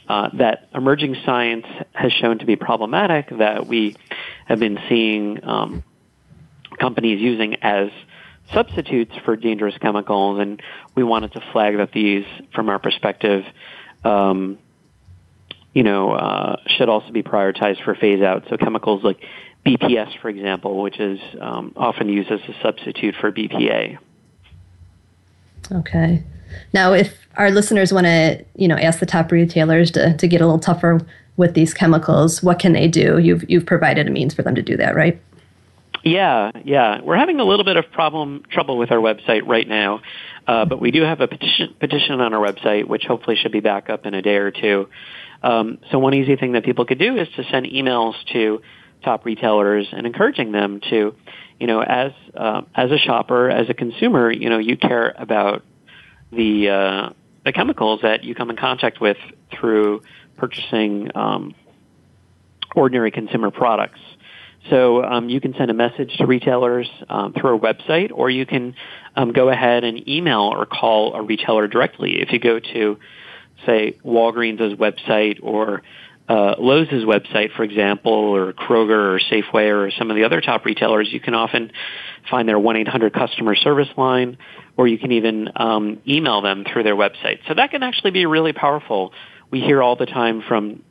[0.08, 3.94] uh, that emerging science has shown to be problematic that we
[4.46, 5.84] have been seeing um,
[6.78, 7.90] companies using as
[8.54, 10.62] substitutes for dangerous chemicals, and
[10.94, 13.44] we wanted to flag that these, from our perspective,
[14.04, 14.58] um,
[15.74, 18.44] you know, uh, should also be prioritized for phase out.
[18.48, 19.22] So chemicals like
[19.66, 23.98] BPS, for example, which is um, often used as a substitute for BPA.
[25.72, 26.22] Okay.
[26.72, 30.40] Now, if our listeners want to, you know, ask the top retailers to, to get
[30.40, 31.00] a little tougher
[31.37, 33.18] with these chemicals, what can they do?
[33.18, 35.20] You've you've provided a means for them to do that, right?
[36.04, 37.00] Yeah, yeah.
[37.02, 40.00] We're having a little bit of problem trouble with our website right now,
[40.46, 43.61] uh, but we do have a petition, petition on our website, which hopefully should be
[43.61, 44.88] back up in a day or two.
[45.42, 48.62] Um, so one easy thing that people could do is to send emails to
[49.04, 51.14] top retailers and encouraging them to
[51.58, 55.62] you know, as uh, as a shopper, as a consumer, you know, you care about
[56.30, 57.10] the uh,
[57.44, 59.16] the chemicals that you come in contact with
[59.50, 60.02] through
[60.36, 61.54] purchasing um,
[62.76, 64.00] ordinary consumer products.
[64.70, 68.44] So um, you can send a message to retailers um, through our website, or you
[68.44, 68.74] can
[69.16, 72.20] um, go ahead and email or call a retailer directly.
[72.20, 72.98] If you go to,
[73.64, 75.82] say, Walgreens' website or
[76.28, 80.64] uh, Lowe's website, for example, or Kroger or Safeway or some of the other top
[80.66, 81.72] retailers, you can often
[82.30, 84.36] find their 1-800 customer service line,
[84.76, 87.38] or you can even um, email them through their website.
[87.48, 89.12] So that can actually be really powerful.
[89.50, 90.82] We hear all the time from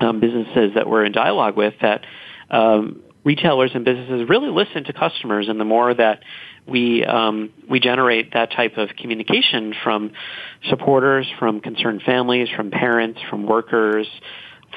[0.00, 2.04] um, businesses that we're in dialogue with that
[2.50, 6.22] um, retailers and businesses really listen to customers, and the more that
[6.66, 10.12] we um, we generate that type of communication from
[10.68, 14.06] supporters, from concerned families, from parents, from workers,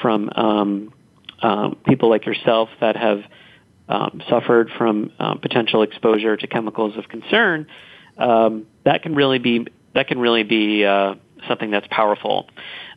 [0.01, 0.93] from um,
[1.41, 3.23] um, people like yourself that have
[3.89, 7.67] um, suffered from um, potential exposure to chemicals of concern.
[8.17, 11.15] Um, that can really be that can really be uh,
[11.47, 12.47] something that's powerful.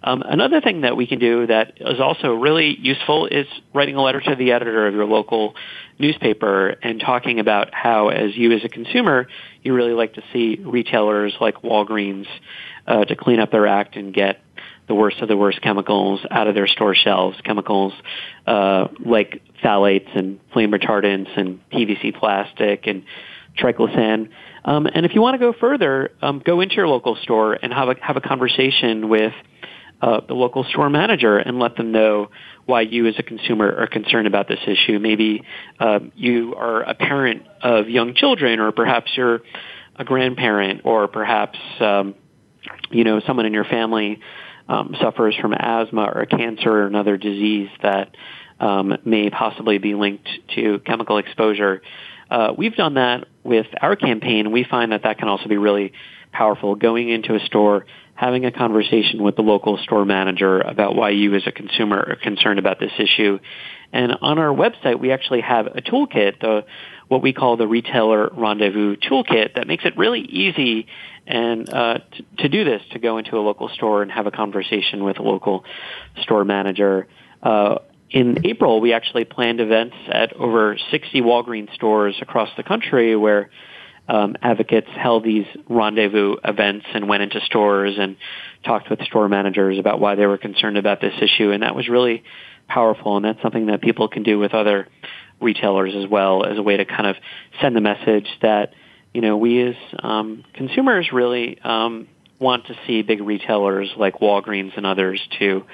[0.02, 4.02] Um, another thing that we can do that is also really useful is writing a
[4.02, 5.54] letter to the editor of your local
[5.98, 9.26] newspaper and talking about how, as you as a consumer,
[9.62, 12.26] you really like to see retailers like Walgreens
[12.86, 14.40] uh, to clean up their act and get
[14.86, 17.92] the worst of the worst chemicals out of their store shelves, chemicals
[18.46, 23.04] uh, like phthalates and flame retardants and PVC plastic and
[23.58, 24.28] triclosan.
[24.64, 27.72] Um, and if you want to go further, um, go into your local store and
[27.72, 29.32] have a have a conversation with
[30.02, 32.30] uh, the local store manager and let them know
[32.66, 34.98] why you as a consumer are concerned about this issue.
[34.98, 35.42] Maybe
[35.78, 39.40] uh, you are a parent of young children, or perhaps you're
[39.96, 42.14] a grandparent, or perhaps um,
[42.90, 44.20] you know someone in your family
[44.68, 48.14] um, suffers from asthma or cancer or another disease that
[48.60, 51.82] um, may possibly be linked to chemical exposure.
[52.30, 54.50] Uh, we've done that with our campaign.
[54.52, 55.92] We find that that can also be really
[56.32, 56.74] powerful.
[56.74, 61.34] Going into a store, having a conversation with the local store manager about why you
[61.34, 63.38] as a consumer are concerned about this issue.
[63.92, 66.64] And on our website, we actually have a toolkit, the,
[67.08, 70.86] what we call the Retailer Rendezvous Toolkit, that makes it really easy
[71.26, 74.30] and uh, to, to do this, to go into a local store and have a
[74.30, 75.64] conversation with a local
[76.22, 77.06] store manager.
[77.42, 77.78] Uh,
[78.10, 83.50] in April, we actually planned events at over 60 Walgreens stores across the country where
[84.08, 88.16] um, advocates held these rendezvous events and went into stores and
[88.64, 91.50] talked with store managers about why they were concerned about this issue.
[91.50, 92.22] And that was really
[92.68, 93.16] powerful.
[93.16, 94.88] And that's something that people can do with other
[95.40, 97.16] retailers as well as a way to kind of
[97.60, 98.72] send the message that,
[99.12, 104.76] you know, we as um, consumers really um, want to see big retailers like Walgreens
[104.76, 105.64] and others to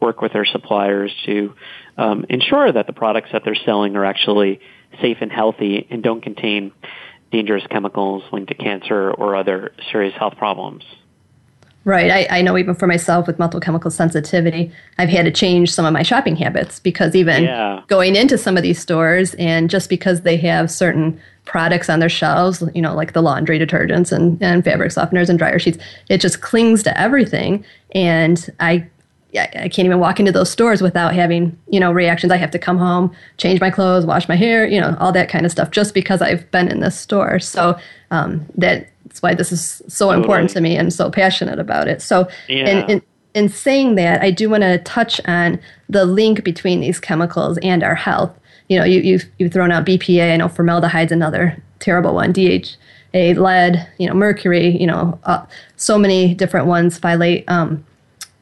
[0.00, 1.54] work with their suppliers to
[1.96, 4.60] um, ensure that the products that they're selling are actually
[5.00, 6.72] safe and healthy and don't contain
[7.30, 10.82] dangerous chemicals linked to cancer or other serious health problems.
[11.84, 12.10] Right.
[12.10, 15.86] I, I know even for myself with multiple chemical sensitivity, I've had to change some
[15.86, 17.82] of my shopping habits because even yeah.
[17.86, 22.10] going into some of these stores and just because they have certain products on their
[22.10, 25.78] shelves, you know, like the laundry detergents and, and fabric softeners and dryer sheets,
[26.10, 27.64] it just clings to everything.
[27.92, 28.86] And I
[29.38, 32.32] I can't even walk into those stores without having, you know, reactions.
[32.32, 35.28] I have to come home, change my clothes, wash my hair, you know, all that
[35.28, 37.38] kind of stuff just because I've been in this store.
[37.38, 37.78] So
[38.10, 40.22] um, that's why this is so totally.
[40.22, 42.02] important to me and so passionate about it.
[42.02, 42.68] So, yeah.
[42.68, 43.02] in, in,
[43.34, 47.84] in saying that, I do want to touch on the link between these chemicals and
[47.84, 48.36] our health.
[48.68, 50.32] You know, you, you've, you've thrown out BPA.
[50.32, 52.32] I know formaldehyde's another terrible one.
[52.32, 55.44] DHA, lead, you know, mercury, you know, uh,
[55.76, 57.44] so many different ones, phthalate.
[57.48, 57.84] Um,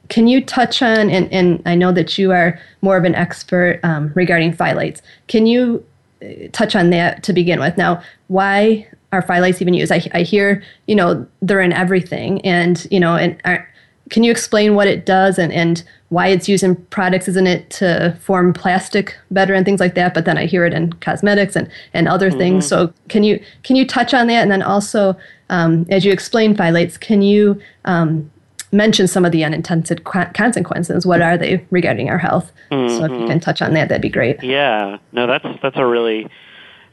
[0.08, 3.80] can you touch on, and, and I know that you are more of an expert
[3.82, 5.02] um, regarding phthalates.
[5.26, 5.84] Can you
[6.22, 7.76] uh, touch on that to begin with?
[7.76, 9.92] Now, why are phthalates even used?
[9.92, 12.40] I, I hear, you know, they're in everything.
[12.44, 13.68] And, you know, and are,
[14.10, 17.28] can you explain what it does and, and why it's used in products?
[17.28, 20.14] Isn't it to form plastic better and things like that?
[20.14, 22.38] But then I hear it in cosmetics and, and other mm-hmm.
[22.38, 22.66] things.
[22.66, 24.42] So can you can you touch on that?
[24.42, 25.16] And then also,
[25.50, 28.30] um, as you explain phthalates, can you um,
[28.72, 31.07] mention some of the unintended consequences.
[31.07, 32.52] What are they regarding our health?
[32.70, 32.96] Mm-hmm.
[32.96, 33.28] So if you mm-hmm.
[33.28, 34.42] can touch on that, that'd be great.
[34.42, 36.28] Yeah, no, that's that's a really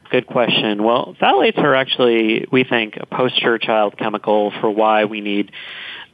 [0.09, 0.83] good question.
[0.83, 5.51] Well, phthalates are actually, we think, a poster child chemical for why we need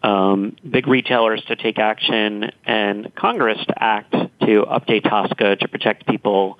[0.04, 6.08] um, big retailers to take action and Congress to act to update TSCA to protect
[6.08, 6.58] people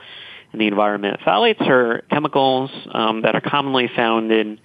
[0.52, 1.20] and the environment.
[1.22, 4.60] Phthalates are chemicals um, that are commonly found in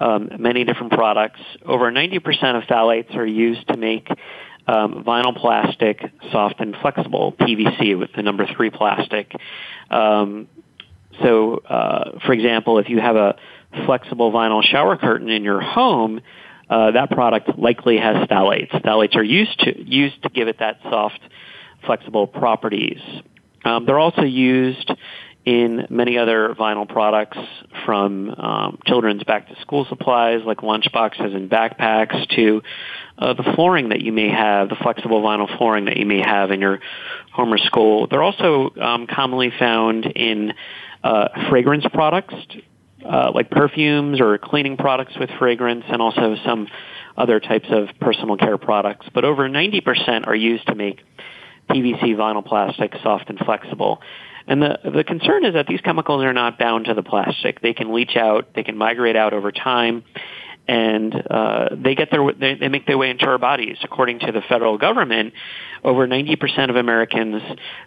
[0.00, 1.40] um, many different products.
[1.64, 2.16] Over 90%
[2.56, 4.08] of phthalates are used to make
[4.66, 6.00] um, vinyl plastic
[6.32, 9.32] soft and flexible, PVC with the number three plastic.
[9.90, 10.48] Um,
[11.22, 13.36] so, uh, for example, if you have a
[13.86, 16.20] flexible vinyl shower curtain in your home,
[16.68, 18.70] uh, that product likely has phthalates.
[18.70, 21.20] Phthalates are used to used to give it that soft,
[21.84, 23.00] flexible properties.
[23.64, 24.90] Um, they're also used
[25.50, 27.36] in many other vinyl products
[27.84, 32.62] from um, children's back to school supplies like lunch boxes and backpacks to
[33.18, 36.52] uh, the flooring that you may have, the flexible vinyl flooring that you may have
[36.52, 36.78] in your
[37.32, 38.06] home or school.
[38.06, 40.54] They're also um, commonly found in
[41.02, 42.34] uh, fragrance products
[43.04, 46.68] uh, like perfumes or cleaning products with fragrance and also some
[47.16, 49.08] other types of personal care products.
[49.12, 51.00] But over 90% are used to make
[51.68, 54.00] PVC vinyl plastic soft and flexible.
[54.46, 57.60] And the, the concern is that these chemicals are not bound to the plastic.
[57.60, 60.04] They can leach out, they can migrate out over time,
[60.66, 63.76] and uh, they get their they, they make their way into our bodies.
[63.82, 65.34] According to the federal government,
[65.82, 67.42] over 90% of Americans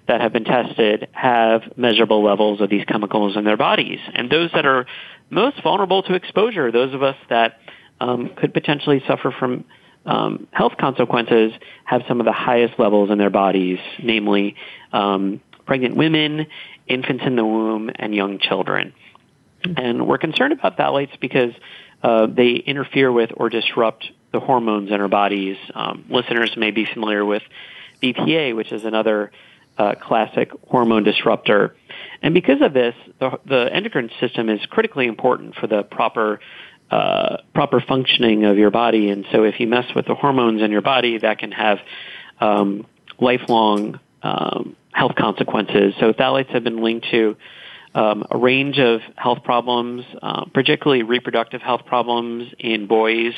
[0.08, 4.52] that have been tested have measurable levels of these chemicals in their bodies, and those
[4.54, 4.86] that are
[5.30, 7.58] most vulnerable to exposure, those of us that
[8.00, 9.64] um, could potentially suffer from
[10.06, 11.54] um, health consequences,
[11.86, 14.56] have some of the highest levels in their bodies, namely
[14.92, 16.48] um, pregnant women,
[16.88, 18.94] infants in the womb, and young children.
[19.64, 21.54] And we're concerned about phthalates because
[22.02, 25.58] uh, they interfere with or disrupt the hormones in our bodies.
[25.74, 27.44] Um, listeners may be familiar with
[28.02, 29.32] BPA, which is another
[29.78, 31.76] uh, classic hormone disruptor.
[32.22, 36.40] And because of this, the, the, endocrine system is critically important for the proper
[36.92, 39.10] uh, proper functioning of your body.
[39.10, 41.80] And so, if you mess with the hormones in your body, that can have
[42.40, 42.86] um,
[43.20, 45.94] lifelong um, health consequences.
[46.00, 47.36] So phthalates have been linked to
[47.96, 53.34] um, a range of health problems, uh, particularly reproductive health problems in boys.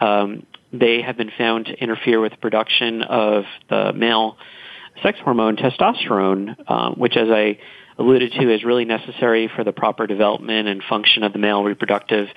[0.00, 4.36] Um, they have been found to interfere with the production of the male
[5.02, 7.58] sex hormone testosterone, um, which, as I
[7.98, 12.28] alluded to, is really necessary for the proper development and function of the male reproductive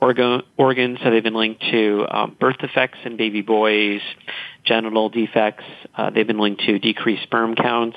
[0.00, 0.98] organ, organs.
[1.02, 4.00] So they've been linked to um, birth defects in baby boys,
[4.64, 5.64] genital defects.
[5.96, 7.96] Uh, they've been linked to decreased sperm counts.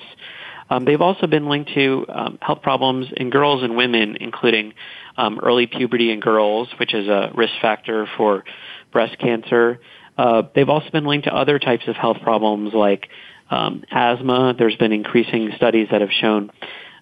[0.70, 4.74] Um, they've also been linked to um, health problems in girls and women, including
[5.15, 8.43] um, early puberty in girls, which is a risk factor for
[8.91, 9.80] breast cancer.
[10.18, 13.07] Uh, they've also been linked to other types of health problems like
[13.49, 14.55] um, asthma.
[14.57, 16.51] There's been increasing studies that have shown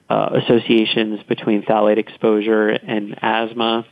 [0.09, 3.85] uh, associations between phthalate exposure and asthma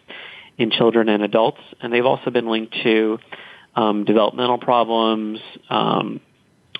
[0.57, 3.17] in children and adults, and they've also been linked to
[3.75, 6.19] um, developmental problems, um,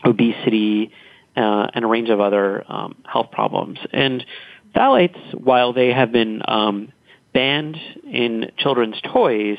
[0.05, 0.91] obesity,
[1.35, 3.79] uh, and a range of other um, health problems.
[3.91, 4.25] And
[4.75, 6.91] phthalates, while they have been um,
[7.33, 9.57] banned in children's toys,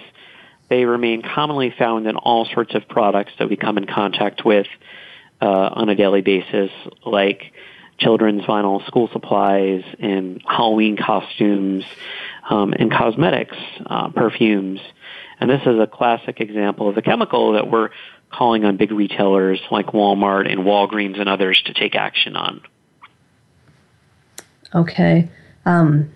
[0.69, 4.67] they remain commonly found in all sorts of products that we come in contact with
[5.41, 6.71] uh, on a daily basis,
[7.05, 7.53] like
[7.99, 11.85] children's vinyl school supplies and Halloween costumes
[12.49, 13.57] um, and cosmetics,
[13.87, 14.81] uh, perfumes.
[15.45, 17.91] And this is a classic example of a chemical that we're
[18.33, 22.63] calling on big retailers like Walmart and Walgreens and others to take action on.
[24.75, 25.29] Okay.
[25.67, 26.11] Um,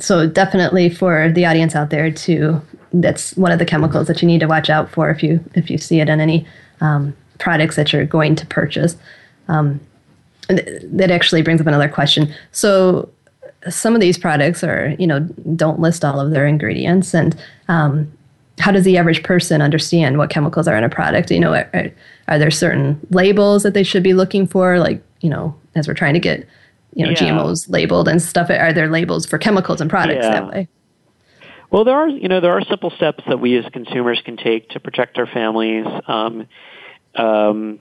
[0.00, 2.60] so definitely for the audience out there too,
[2.92, 5.70] that's one of the chemicals that you need to watch out for if you if
[5.70, 6.44] you see it in any
[6.80, 8.96] um, products that you're going to purchase.
[9.46, 9.78] Um,
[10.48, 12.34] that actually brings up another question.
[12.50, 13.08] So
[13.68, 15.20] some of these products are, you know,
[15.54, 17.36] don't list all of their ingredients, and
[17.68, 18.12] um,
[18.58, 21.30] how does the average person understand what chemicals are in a product?
[21.30, 21.90] You know, are,
[22.28, 24.78] are, there certain labels that they should be looking for?
[24.78, 26.46] Like, you know, as we're trying to get,
[26.94, 27.16] you know, yeah.
[27.16, 28.50] GMOs labeled and stuff.
[28.50, 30.30] Are there labels for chemicals and products yeah.
[30.30, 30.68] that way?
[31.70, 34.70] Well, there are, you know, there are simple steps that we as consumers can take
[34.70, 35.86] to protect our families.
[36.06, 36.46] Um,
[37.16, 37.80] um,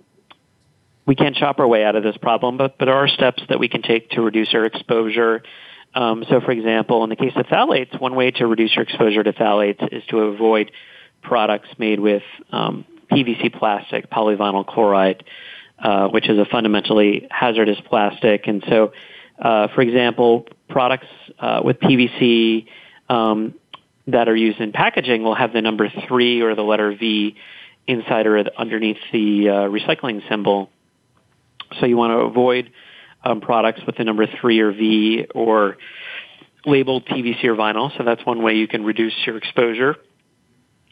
[1.06, 3.60] we can't shop our way out of this problem, but, but there are steps that
[3.60, 5.44] we can take to reduce our exposure.
[5.96, 9.24] Um, so, for example, in the case of phthalates, one way to reduce your exposure
[9.24, 10.72] to phthalates is to avoid
[11.22, 15.24] products made with um, PVC plastic, polyvinyl chloride,
[15.80, 18.48] uh, which is a fundamentally hazardous plastic.
[18.48, 18.94] And so,
[19.40, 21.08] uh, for example, products
[21.40, 22.68] uh, with PVC
[23.10, 23.54] um,
[24.08, 27.36] that are used in packaging will have the number three or the letter V
[27.88, 30.70] inside or underneath the uh, recycling symbol.
[31.80, 32.72] So you want to avoid
[33.24, 35.78] um, products with the number three or V or
[36.66, 37.96] labeled PVC or vinyl.
[37.98, 39.96] So that's one way you can reduce your exposure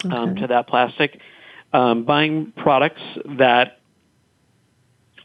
[0.06, 0.42] um, okay.
[0.42, 1.20] to that plastic.
[1.74, 3.02] Um, buying products
[3.38, 3.80] that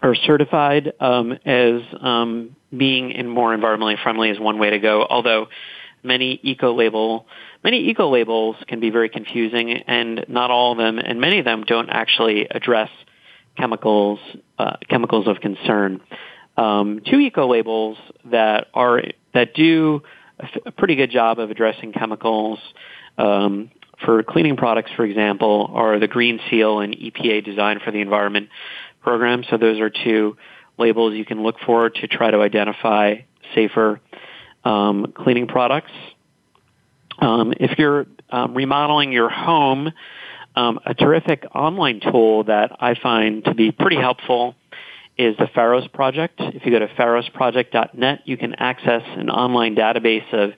[0.03, 5.05] are certified um, as um, being in more environmentally friendly is one way to go.
[5.09, 5.49] Although
[6.03, 7.27] many eco label
[7.67, 11.45] many eco labels can be very confusing, and not all of them, and many of
[11.45, 12.91] them don't actually address
[13.59, 14.21] chemicals
[14.59, 16.01] uh, chemicals of concern.
[16.57, 19.03] Um, two eco labels that are
[19.35, 20.03] that do
[20.65, 22.59] a pretty good job of addressing chemicals
[23.19, 23.71] um,
[24.05, 28.49] for cleaning products, for example, are the Green Seal and EPA Design for the Environment
[29.03, 29.45] program.
[29.51, 30.37] So those are two
[30.79, 33.17] labels you can look for to try to identify
[33.55, 34.01] safer
[34.65, 35.93] um, cleaning products.
[37.19, 39.93] Um, if you're um, remodeling your home,
[40.55, 44.55] um, a terrific online tool that I find to be pretty helpful
[45.17, 46.35] is the Pharos Project.
[46.39, 50.53] If you go to pharosproject.net, you can access an online database of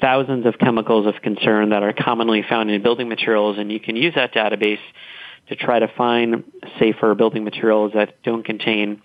[0.00, 3.96] thousands of chemicals of concern that are commonly found in building materials, and you can
[3.96, 4.78] use that database
[5.48, 6.44] to try to find
[6.78, 9.02] safer building materials that don't contain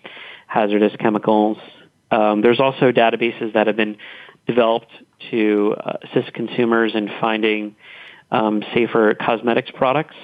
[0.47, 1.57] hazardous chemicals.
[2.11, 3.97] Um, there's also databases that have been
[4.47, 4.91] developed
[5.31, 7.75] to uh, assist consumers in finding
[8.31, 10.15] um, safer cosmetics products.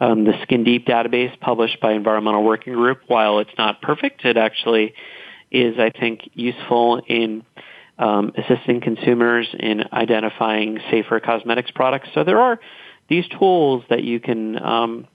[0.00, 4.36] Um, the Skin Deep database published by Environmental Working Group, while it's not perfect, it
[4.36, 4.94] actually
[5.50, 7.44] is, I think, useful in
[7.98, 12.08] um, assisting consumers in identifying safer cosmetics products.
[12.14, 12.60] So there are
[13.08, 15.08] these tools that you can um,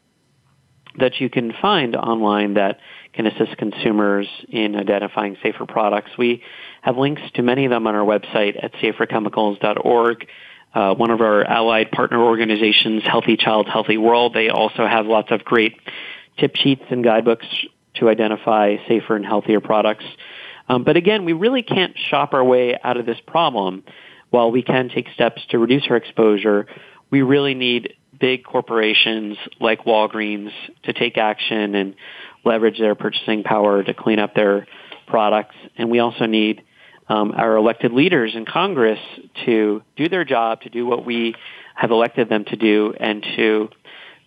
[0.99, 2.79] that you can find online that
[3.13, 6.11] can assist consumers in identifying safer products.
[6.17, 6.43] We
[6.81, 10.27] have links to many of them on our website at saferchemicals.org.
[10.73, 15.29] Uh, one of our allied partner organizations, Healthy Child, Healthy World, they also have lots
[15.31, 15.79] of great
[16.39, 17.45] tip sheets and guidebooks
[17.95, 20.05] to identify safer and healthier products.
[20.67, 23.83] Um, but again, we really can't shop our way out of this problem.
[24.31, 26.65] While we can take steps to reduce our exposure,
[27.11, 30.49] we really need big corporations like Walgreens
[30.83, 31.95] to take action and
[32.43, 34.65] leverage their purchasing power to clean up their
[35.05, 35.55] products.
[35.77, 36.63] And we also need
[37.13, 38.99] um, our elected leaders in Congress
[39.45, 41.35] to do their job, to do what we
[41.75, 43.69] have elected them to do, and to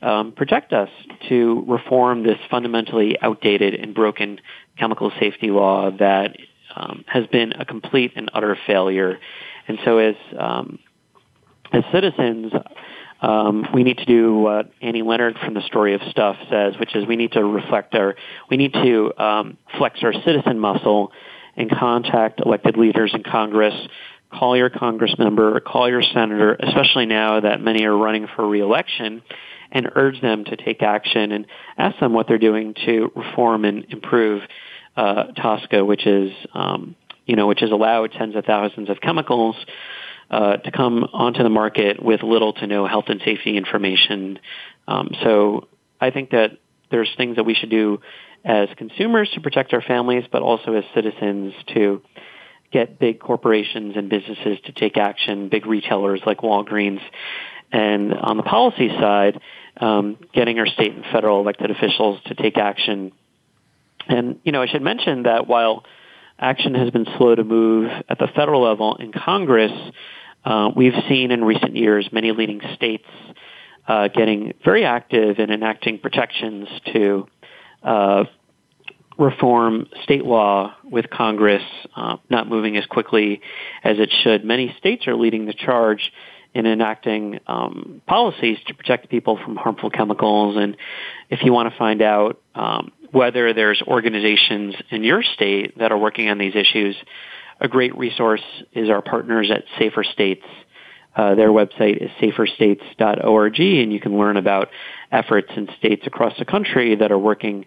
[0.02, 0.90] um, protect us,
[1.28, 4.40] to reform this fundamentally outdated and broken
[4.78, 6.36] chemical safety law that
[6.76, 9.18] um, has been a complete and utter failure.
[9.66, 10.78] And so, as um,
[11.72, 12.52] as citizens,
[13.20, 16.94] um, we need to do what Annie Leonard from the Story of Stuff says, which
[16.94, 18.14] is we need to reflect our,
[18.48, 21.10] we need to um, flex our citizen muscle
[21.56, 23.74] and contact elected leaders in Congress.
[24.30, 29.22] Call your Congress member, call your senator, especially now that many are running for reelection,
[29.70, 31.46] and urge them to take action and
[31.78, 34.42] ask them what they're doing to reform and improve
[34.96, 39.56] uh, TSCA, which is um, you know which has allowed tens of thousands of chemicals
[40.30, 44.38] uh, to come onto the market with little to no health and safety information.
[44.88, 45.68] Um, so
[46.00, 46.58] I think that
[46.90, 48.00] there's things that we should do
[48.44, 52.02] as consumers to protect our families, but also as citizens to
[52.72, 57.00] get big corporations and businesses to take action, big retailers like Walgreens.
[57.72, 59.40] And on the policy side,
[59.78, 63.12] um, getting our state and federal elected officials to take action.
[64.08, 65.84] And, you know, I should mention that while
[66.38, 69.72] action has been slow to move at the federal level in Congress,
[70.44, 73.06] uh, we've seen in recent years many leading states
[73.88, 77.26] uh, getting very active in enacting protections to
[77.82, 78.24] uh,
[79.18, 81.62] reform state law with Congress
[81.94, 83.40] uh, not moving as quickly
[83.82, 84.44] as it should.
[84.44, 86.12] Many states are leading the charge
[86.54, 90.56] in enacting um, policies to protect people from harmful chemicals.
[90.56, 90.76] And
[91.28, 95.98] if you want to find out um, whether there's organizations in your state that are
[95.98, 96.96] working on these issues,
[97.60, 100.44] a great resource is our partners at Safer States.
[101.16, 104.68] Uh, their website is saferstates.org, and you can learn about
[105.10, 107.64] efforts in states across the country that are working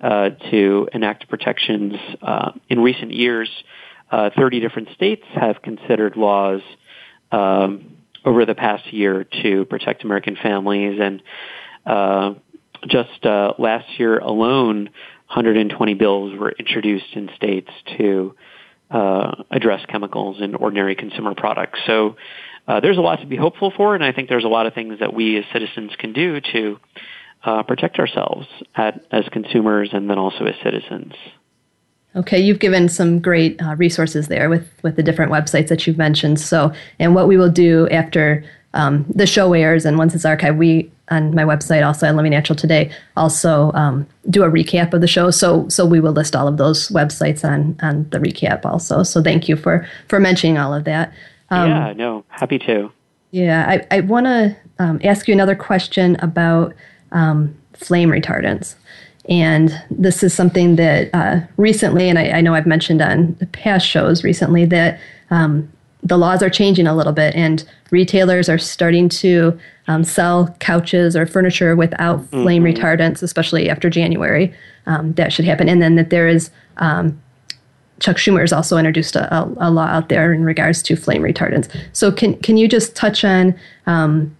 [0.00, 1.94] uh, to enact protections.
[2.22, 3.50] Uh, in recent years,
[4.12, 6.60] uh, 30 different states have considered laws
[7.32, 11.22] um, over the past year to protect American families, and
[11.84, 12.34] uh,
[12.86, 14.90] just last year alone,
[15.26, 18.36] 120 bills were introduced in states to
[19.50, 21.80] address chemicals in ordinary consumer products.
[21.86, 22.16] So
[22.66, 24.74] uh, there's a lot to be hopeful for, and I think there's a lot of
[24.74, 26.78] things that we as citizens can do to
[27.44, 31.14] uh, protect ourselves at, as consumers and then also as citizens.
[32.14, 35.96] Okay, you've given some great uh, resources there with with the different websites that you've
[35.96, 36.38] mentioned.
[36.38, 38.44] So, and what we will do after
[38.74, 42.30] um, the show airs and once it's archived, we on my website also on Living
[42.30, 45.30] Natural Today also um, do a recap of the show.
[45.30, 49.02] So so we will list all of those websites on on the recap also.
[49.02, 51.12] So thank you for for mentioning all of that.
[51.52, 52.90] Um, yeah, no, happy to.
[53.30, 56.74] Yeah, I I want to um, ask you another question about
[57.12, 58.74] um, flame retardants.
[59.28, 63.86] And this is something that uh, recently, and I, I, know I've mentioned on past
[63.86, 64.98] shows recently, that
[65.30, 65.70] um,
[66.02, 71.14] the laws are changing a little bit, and retailers are starting to um, sell couches
[71.14, 72.42] or furniture without mm-hmm.
[72.42, 74.52] flame retardants, especially after January.
[74.86, 75.68] Um, that should happen.
[75.68, 77.20] And then that there is um,
[78.02, 81.22] Chuck Schumer has also introduced a, a, a, law out there in regards to flame
[81.22, 81.72] retardants.
[81.92, 83.54] So can can you just touch on
[83.86, 84.36] um,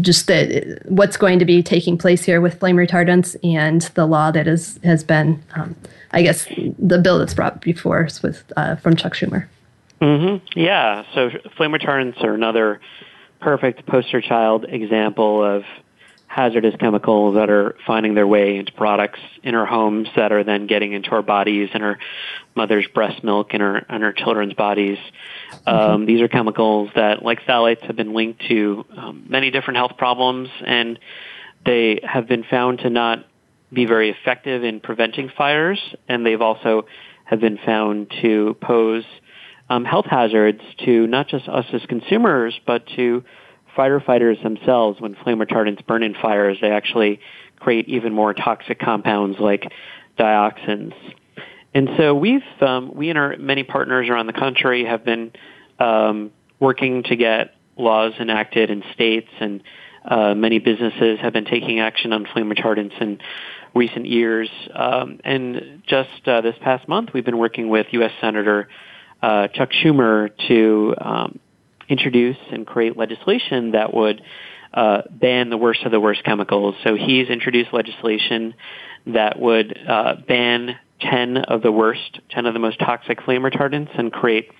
[0.00, 4.30] just the, what's going to be taking place here with flame retardants and the law
[4.32, 5.76] that is, has been, um,
[6.10, 6.46] I guess,
[6.78, 9.46] the bill that's brought before us with uh, from Chuck Schumer.
[10.00, 10.58] Mm-hmm.
[10.58, 11.04] Yeah.
[11.14, 12.80] So flame retardants are another
[13.40, 15.64] perfect poster child example of
[16.36, 20.66] hazardous chemicals that are finding their way into products in our homes that are then
[20.66, 21.98] getting into our bodies and our
[22.54, 24.98] mother's breast milk and our, and our children's bodies.
[25.66, 29.92] Um, these are chemicals that, like phthalates, have been linked to um, many different health
[29.96, 30.98] problems, and
[31.64, 33.24] they have been found to not
[33.72, 36.84] be very effective in preventing fires, and they've also
[37.24, 39.04] have been found to pose
[39.70, 43.24] um, health hazards to not just us as consumers, but to
[43.76, 47.20] firefighters themselves, when flame retardants burn in fires, they actually
[47.58, 49.70] create even more toxic compounds like
[50.18, 50.94] dioxins.
[51.74, 55.32] And so we've, um, we and our many partners around the country have been
[55.78, 59.62] um, working to get laws enacted in states, and
[60.04, 63.18] uh, many businesses have been taking action on flame retardants in
[63.74, 64.48] recent years.
[64.74, 68.12] Um, and just uh, this past month, we've been working with U.S.
[68.20, 68.68] Senator
[69.22, 71.38] uh, Chuck Schumer to um,
[71.88, 74.22] introduce and create legislation that would
[74.72, 76.74] uh, ban the worst of the worst chemicals.
[76.84, 78.54] So he's introduced legislation
[79.06, 83.96] that would uh, ban 10 of the worst, 10 of the most toxic flame retardants
[83.98, 84.50] and create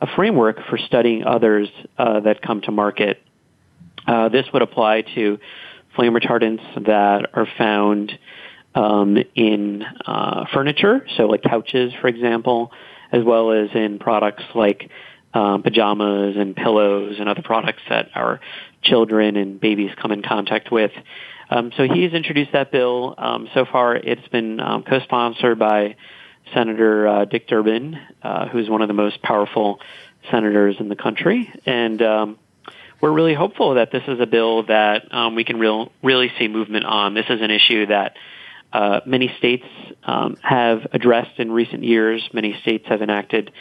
[0.00, 3.20] a framework for studying others uh, that come to market.
[4.06, 5.38] Uh, this would apply to
[5.96, 8.12] flame retardants that are found
[8.74, 12.70] um, in uh, furniture, so like couches, for example,
[13.10, 14.90] as well as in products like
[15.38, 18.40] um, pajamas and pillows and other products that our
[18.82, 20.90] children and babies come in contact with.
[21.48, 23.14] Um, so he's introduced that bill.
[23.16, 25.94] Um, so far, it's been um, co-sponsored by
[26.52, 29.80] Senator uh, Dick Durbin, uh, who's one of the most powerful
[30.30, 32.38] senators in the country, and um,
[33.00, 36.48] we're really hopeful that this is a bill that um, we can real, really see
[36.48, 37.14] movement on.
[37.14, 38.16] This is an issue that
[38.72, 39.64] uh, many states
[40.02, 42.28] um, have addressed in recent years.
[42.32, 43.52] Many states have enacted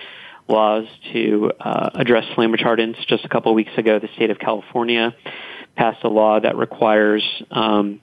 [0.47, 3.05] laws to uh, address flame retardants.
[3.07, 5.15] Just a couple of weeks ago, the state of California
[5.75, 8.01] passed a law that requires um,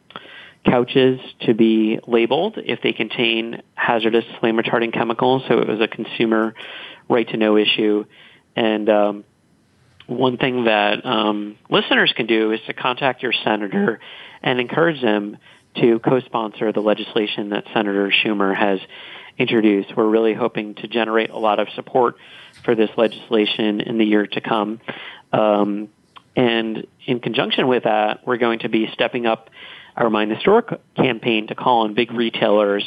[0.64, 5.42] couches to be labeled if they contain hazardous flame retardant chemicals.
[5.48, 6.54] So it was a consumer
[7.08, 8.04] right to know issue.
[8.56, 9.24] And um,
[10.06, 14.00] one thing that um, listeners can do is to contact your senator
[14.42, 15.38] and encourage them
[15.76, 18.78] to co-sponsor the legislation that Senator Schumer has
[19.38, 19.96] introduced.
[19.96, 22.16] We're really hoping to generate a lot of support
[22.64, 24.80] for this legislation in the year to come.
[25.32, 25.88] Um,
[26.36, 29.50] and in conjunction with that, we're going to be stepping up
[29.96, 30.62] our Mind the Store
[30.96, 32.84] campaign to call on big retailers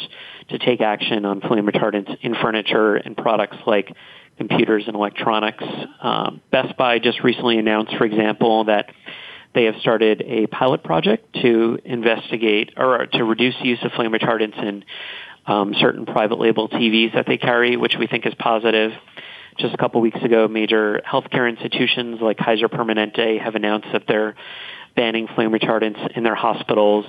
[0.50, 3.93] to take action on flame retardants in furniture and products like
[4.38, 5.64] computers and electronics.
[6.02, 8.91] Um, Best Buy just recently announced, for example, that
[9.54, 14.12] they have started a pilot project to investigate or to reduce the use of flame
[14.12, 14.84] retardants in
[15.48, 18.91] um, certain private label TVs that they carry, which we think is positive.
[19.58, 24.36] Just a couple weeks ago, major healthcare institutions like Kaiser Permanente have announced that they're
[24.95, 27.06] banning flame retardants in their hospitals.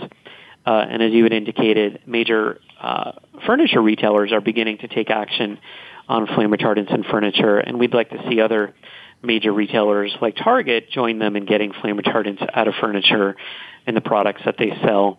[0.64, 3.12] Uh, and as you had indicated, major uh,
[3.46, 5.58] furniture retailers are beginning to take action
[6.08, 8.74] on flame retardants in furniture, and we'd like to see other
[9.22, 13.36] major retailers like Target join them in getting flame retardants out of furniture
[13.86, 15.18] in the products that they sell.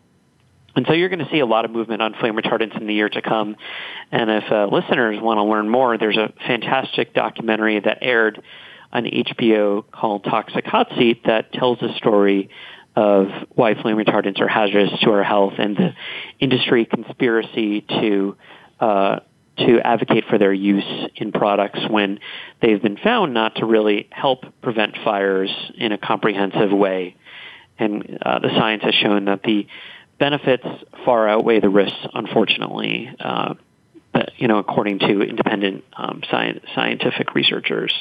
[0.76, 2.94] And so you're going to see a lot of movement on flame retardants in the
[2.94, 3.56] year to come.
[4.12, 8.42] And if uh, listeners want to learn more, there's a fantastic documentary that aired
[8.92, 12.50] on HBO called Toxic Hot Seat that tells the story
[12.96, 15.94] of why flame retardants are hazardous to our health and the
[16.40, 18.36] industry conspiracy to
[18.80, 19.20] uh,
[19.58, 22.20] to advocate for their use in products when
[22.62, 27.16] they've been found not to really help prevent fires in a comprehensive way.
[27.78, 29.68] And uh, the science has shown that the
[30.20, 30.66] benefits
[31.06, 33.56] far outweigh the risks, unfortunately, uh,
[34.12, 37.94] but, you know, according to independent um, science, scientific researchers.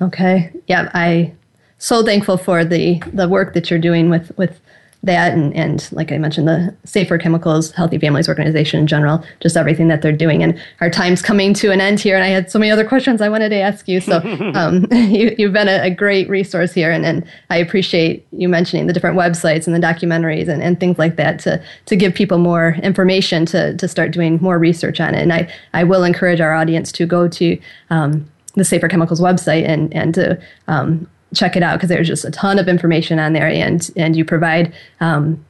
[0.00, 0.52] Okay.
[0.66, 1.34] Yeah, I
[1.78, 4.60] so thankful for the the work that you're doing with with
[5.02, 9.56] that and, and like I mentioned, the Safer Chemicals Healthy Families organization in general, just
[9.56, 10.42] everything that they're doing.
[10.42, 13.22] And our time's coming to an end here, and I had so many other questions
[13.22, 14.00] I wanted to ask you.
[14.00, 14.18] So
[14.54, 18.86] um, you, have been a, a, great resource here, and, and I appreciate you mentioning
[18.86, 22.38] the different websites and the documentaries and, and things like that to, to give people
[22.38, 25.22] more information to, to start doing more research on it.
[25.22, 29.66] And I, I will encourage our audience to go to um, the Safer Chemicals website
[29.66, 30.38] and, and to
[30.68, 34.16] um, check it out because there's just a ton of information on there, and and
[34.16, 34.72] you provide.
[35.00, 35.44] Um,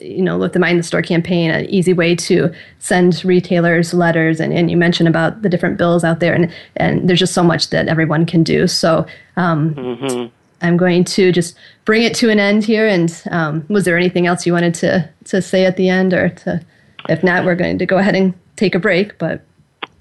[0.00, 4.40] you know, with the Mind the Store campaign, an easy way to send retailers letters,
[4.40, 7.42] and, and you mentioned about the different bills out there, and and there's just so
[7.42, 8.66] much that everyone can do.
[8.66, 9.06] So,
[9.36, 10.34] um, mm-hmm.
[10.62, 12.88] I'm going to just bring it to an end here.
[12.88, 16.30] And um, was there anything else you wanted to to say at the end, or
[16.30, 16.64] to?
[17.08, 19.18] If not, we're going to go ahead and take a break.
[19.18, 19.42] But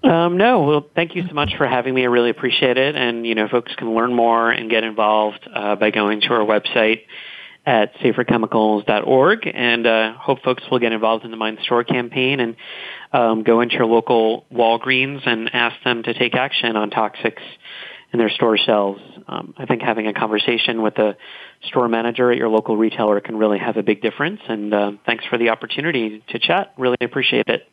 [0.07, 2.03] um, no, well, thank you so much for having me.
[2.03, 2.95] I really appreciate it.
[2.95, 6.45] And you know, folks can learn more and get involved uh, by going to our
[6.45, 7.01] website
[7.65, 9.51] at saferchemicals.org.
[9.53, 12.55] And uh, hope folks will get involved in the Mind Store campaign and
[13.11, 17.43] um, go into your local Walgreens and ask them to take action on toxics
[18.13, 19.01] in their store shelves.
[19.27, 21.17] Um, I think having a conversation with the
[21.65, 24.39] store manager at your local retailer can really have a big difference.
[24.47, 26.73] And uh, thanks for the opportunity to chat.
[26.77, 27.67] Really appreciate it.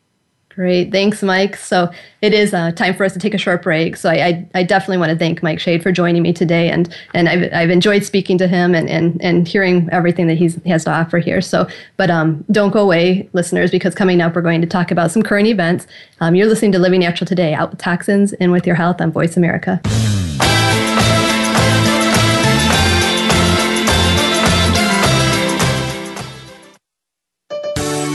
[0.55, 0.89] Great.
[0.89, 1.57] Thanks, Mike.
[1.57, 1.91] So
[2.21, 3.97] it is uh, time for us to take a short break.
[3.97, 6.69] So I, I, I, definitely want to thank Mike Schade for joining me today.
[6.69, 10.55] And, and I've, I've enjoyed speaking to him and, and, and hearing everything that he's,
[10.63, 11.41] he has to offer here.
[11.41, 15.11] So, but um, don't go away, listeners, because coming up, we're going to talk about
[15.11, 15.87] some current events.
[16.21, 19.11] Um, you're listening to Living Natural Today, out with toxins and with your health on
[19.11, 19.81] Voice America.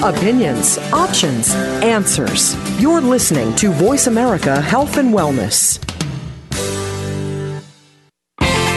[0.03, 2.57] Opinions, options, answers.
[2.81, 5.79] You're listening to Voice America Health and Wellness.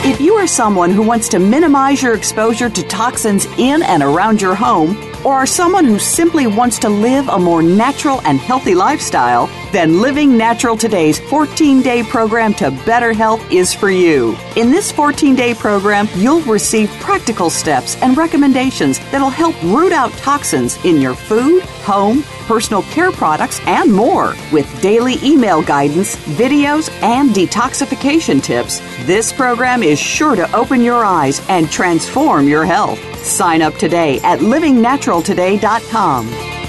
[0.05, 4.41] If you are someone who wants to minimize your exposure to toxins in and around
[4.41, 8.75] your home, or are someone who simply wants to live a more natural and healthy
[8.75, 14.35] lifestyle, then Living Natural Today's 14 day program to better health is for you.
[14.55, 20.11] In this 14 day program, you'll receive practical steps and recommendations that'll help root out
[20.13, 24.33] toxins in your food, home, personal care products, and more.
[24.51, 31.05] With daily email guidance, videos, and detoxification tips, this program is sure to open your
[31.05, 32.99] eyes and transform your health.
[33.23, 36.62] Sign up today at livingnaturaltoday.com.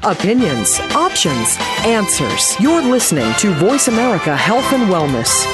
[0.02, 2.58] Opinions, options, answers.
[2.58, 5.44] You're listening to Voice America Health and Wellness.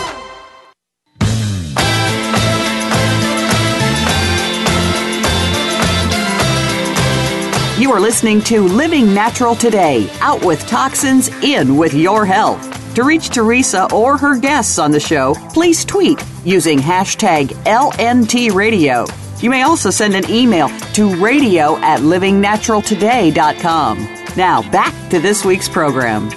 [7.80, 12.94] You are listening to Living Natural Today, out with toxins, in with your health.
[12.94, 19.42] To reach Teresa or her guests on the show, please tweet using hashtag LNTRadio.
[19.42, 24.25] You may also send an email to radio at livingnaturaltoday.com.
[24.36, 26.28] Now, back to this week's program.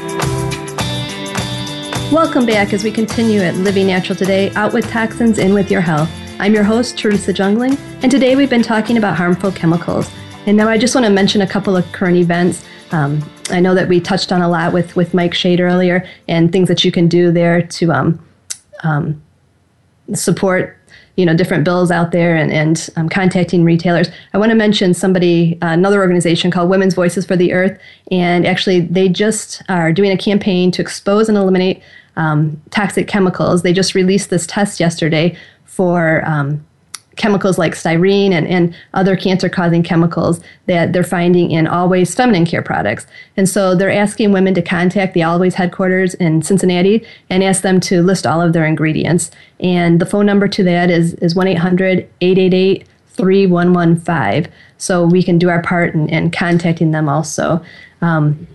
[2.13, 5.81] Welcome back as we continue at Living Natural Today, out with toxins, in with your
[5.81, 6.09] health.
[6.39, 10.09] I'm your host, Teresa Jungling, and today we've been talking about harmful chemicals.
[10.45, 12.65] And now I just want to mention a couple of current events.
[12.93, 16.53] Um, I know that we touched on a lot with, with Mike Schade earlier and
[16.53, 18.25] things that you can do there to um,
[18.83, 19.21] um,
[20.13, 20.78] support
[21.20, 24.09] you know different bills out there and, and um, contacting retailers.
[24.34, 27.78] I want to mention somebody uh, another organization called women's voices for the earth
[28.09, 31.84] and actually they just are doing a campaign to expose and eliminate
[32.15, 33.63] um, toxic chemicals.
[33.63, 36.65] They just released this test yesterday for um,
[37.20, 42.45] chemicals like styrene and, and other cancer causing chemicals that they're finding in Always feminine
[42.45, 43.05] care products.
[43.38, 47.80] And so they're asking women to contact the Always headquarters in Cincinnati and ask them
[47.82, 49.30] to list all of their ingredients.
[49.59, 54.51] And the phone number to that is, is 1 800 888 3115.
[54.78, 57.63] So we can do our part in, in contacting them also.
[58.01, 58.47] Um,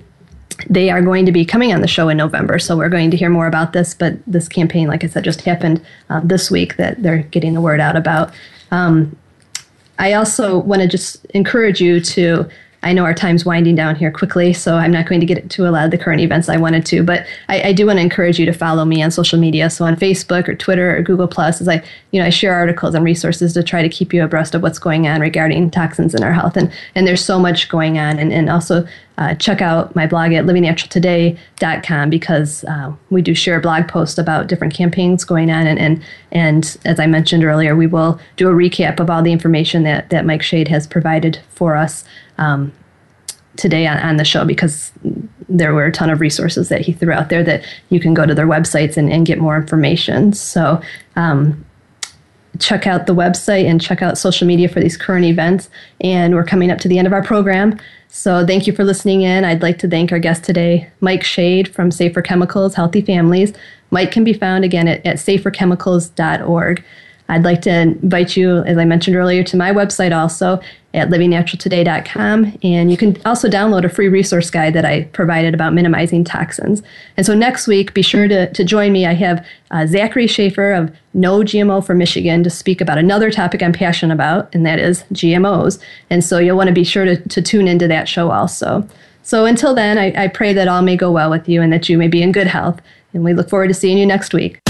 [0.70, 3.16] they are going to be coming on the show in November, so we're going to
[3.16, 3.92] hear more about this.
[3.92, 7.60] But this campaign, like I said, just happened uh, this week that they're getting the
[7.60, 8.32] word out about.
[8.74, 9.16] Um,
[9.98, 12.48] I also want to just encourage you to.
[12.84, 15.68] I know our time's winding down here quickly, so I'm not going to get to
[15.68, 18.02] a lot of the current events I wanted to, but I, I do want to
[18.02, 19.70] encourage you to follow me on social media.
[19.70, 22.94] So on Facebook or Twitter or Google Plus, as I, you know, I share articles
[22.94, 26.22] and resources to try to keep you abreast of what's going on regarding toxins in
[26.22, 26.56] our health.
[26.56, 30.32] And and there's so much going on, and and also uh, check out my blog
[30.32, 35.66] at livingnaturaltoday.com because uh, we do share blog posts about different campaigns going on.
[35.66, 39.32] And, and, and as I mentioned earlier, we will do a recap of all the
[39.32, 42.04] information that, that Mike Schade has provided for us
[42.38, 42.72] um,
[43.56, 44.92] today on, on the show because
[45.48, 48.26] there were a ton of resources that he threw out there that you can go
[48.26, 50.32] to their websites and, and get more information.
[50.32, 50.80] So,
[51.16, 51.64] um,
[52.58, 55.68] check out the website and check out social media for these current events.
[56.00, 57.78] And we're coming up to the end of our program.
[58.08, 59.44] So thank you for listening in.
[59.44, 63.52] I'd like to thank our guest today, Mike Schade from Safer Chemicals Healthy Families.
[63.90, 66.84] Mike can be found again at, at saferchemicals.org.
[67.28, 70.60] I'd like to invite you, as I mentioned earlier, to my website also
[70.92, 72.58] at livingnaturaltoday.com.
[72.62, 76.82] And you can also download a free resource guide that I provided about minimizing toxins.
[77.16, 79.06] And so next week, be sure to, to join me.
[79.06, 83.62] I have uh, Zachary Schaefer of No GMO for Michigan to speak about another topic
[83.62, 85.80] I'm passionate about, and that is GMOs.
[86.10, 88.86] And so you'll want to be sure to, to tune into that show also.
[89.22, 91.88] So until then, I, I pray that all may go well with you and that
[91.88, 92.80] you may be in good health.
[93.14, 94.63] And we look forward to seeing you next week.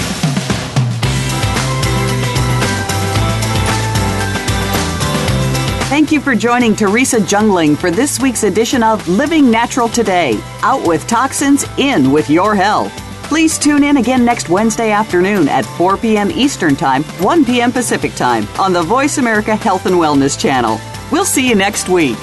[5.95, 10.84] Thank you for joining Teresa Jungling for this week's edition of Living Natural Today Out
[10.84, 12.92] with Toxins, In with Your Health.
[13.28, 16.32] Please tune in again next Wednesday afternoon at 4 p.m.
[16.32, 17.70] Eastern Time, 1 p.m.
[17.70, 20.80] Pacific Time on the Voice America Health and Wellness channel.
[21.12, 22.18] We'll see you next week.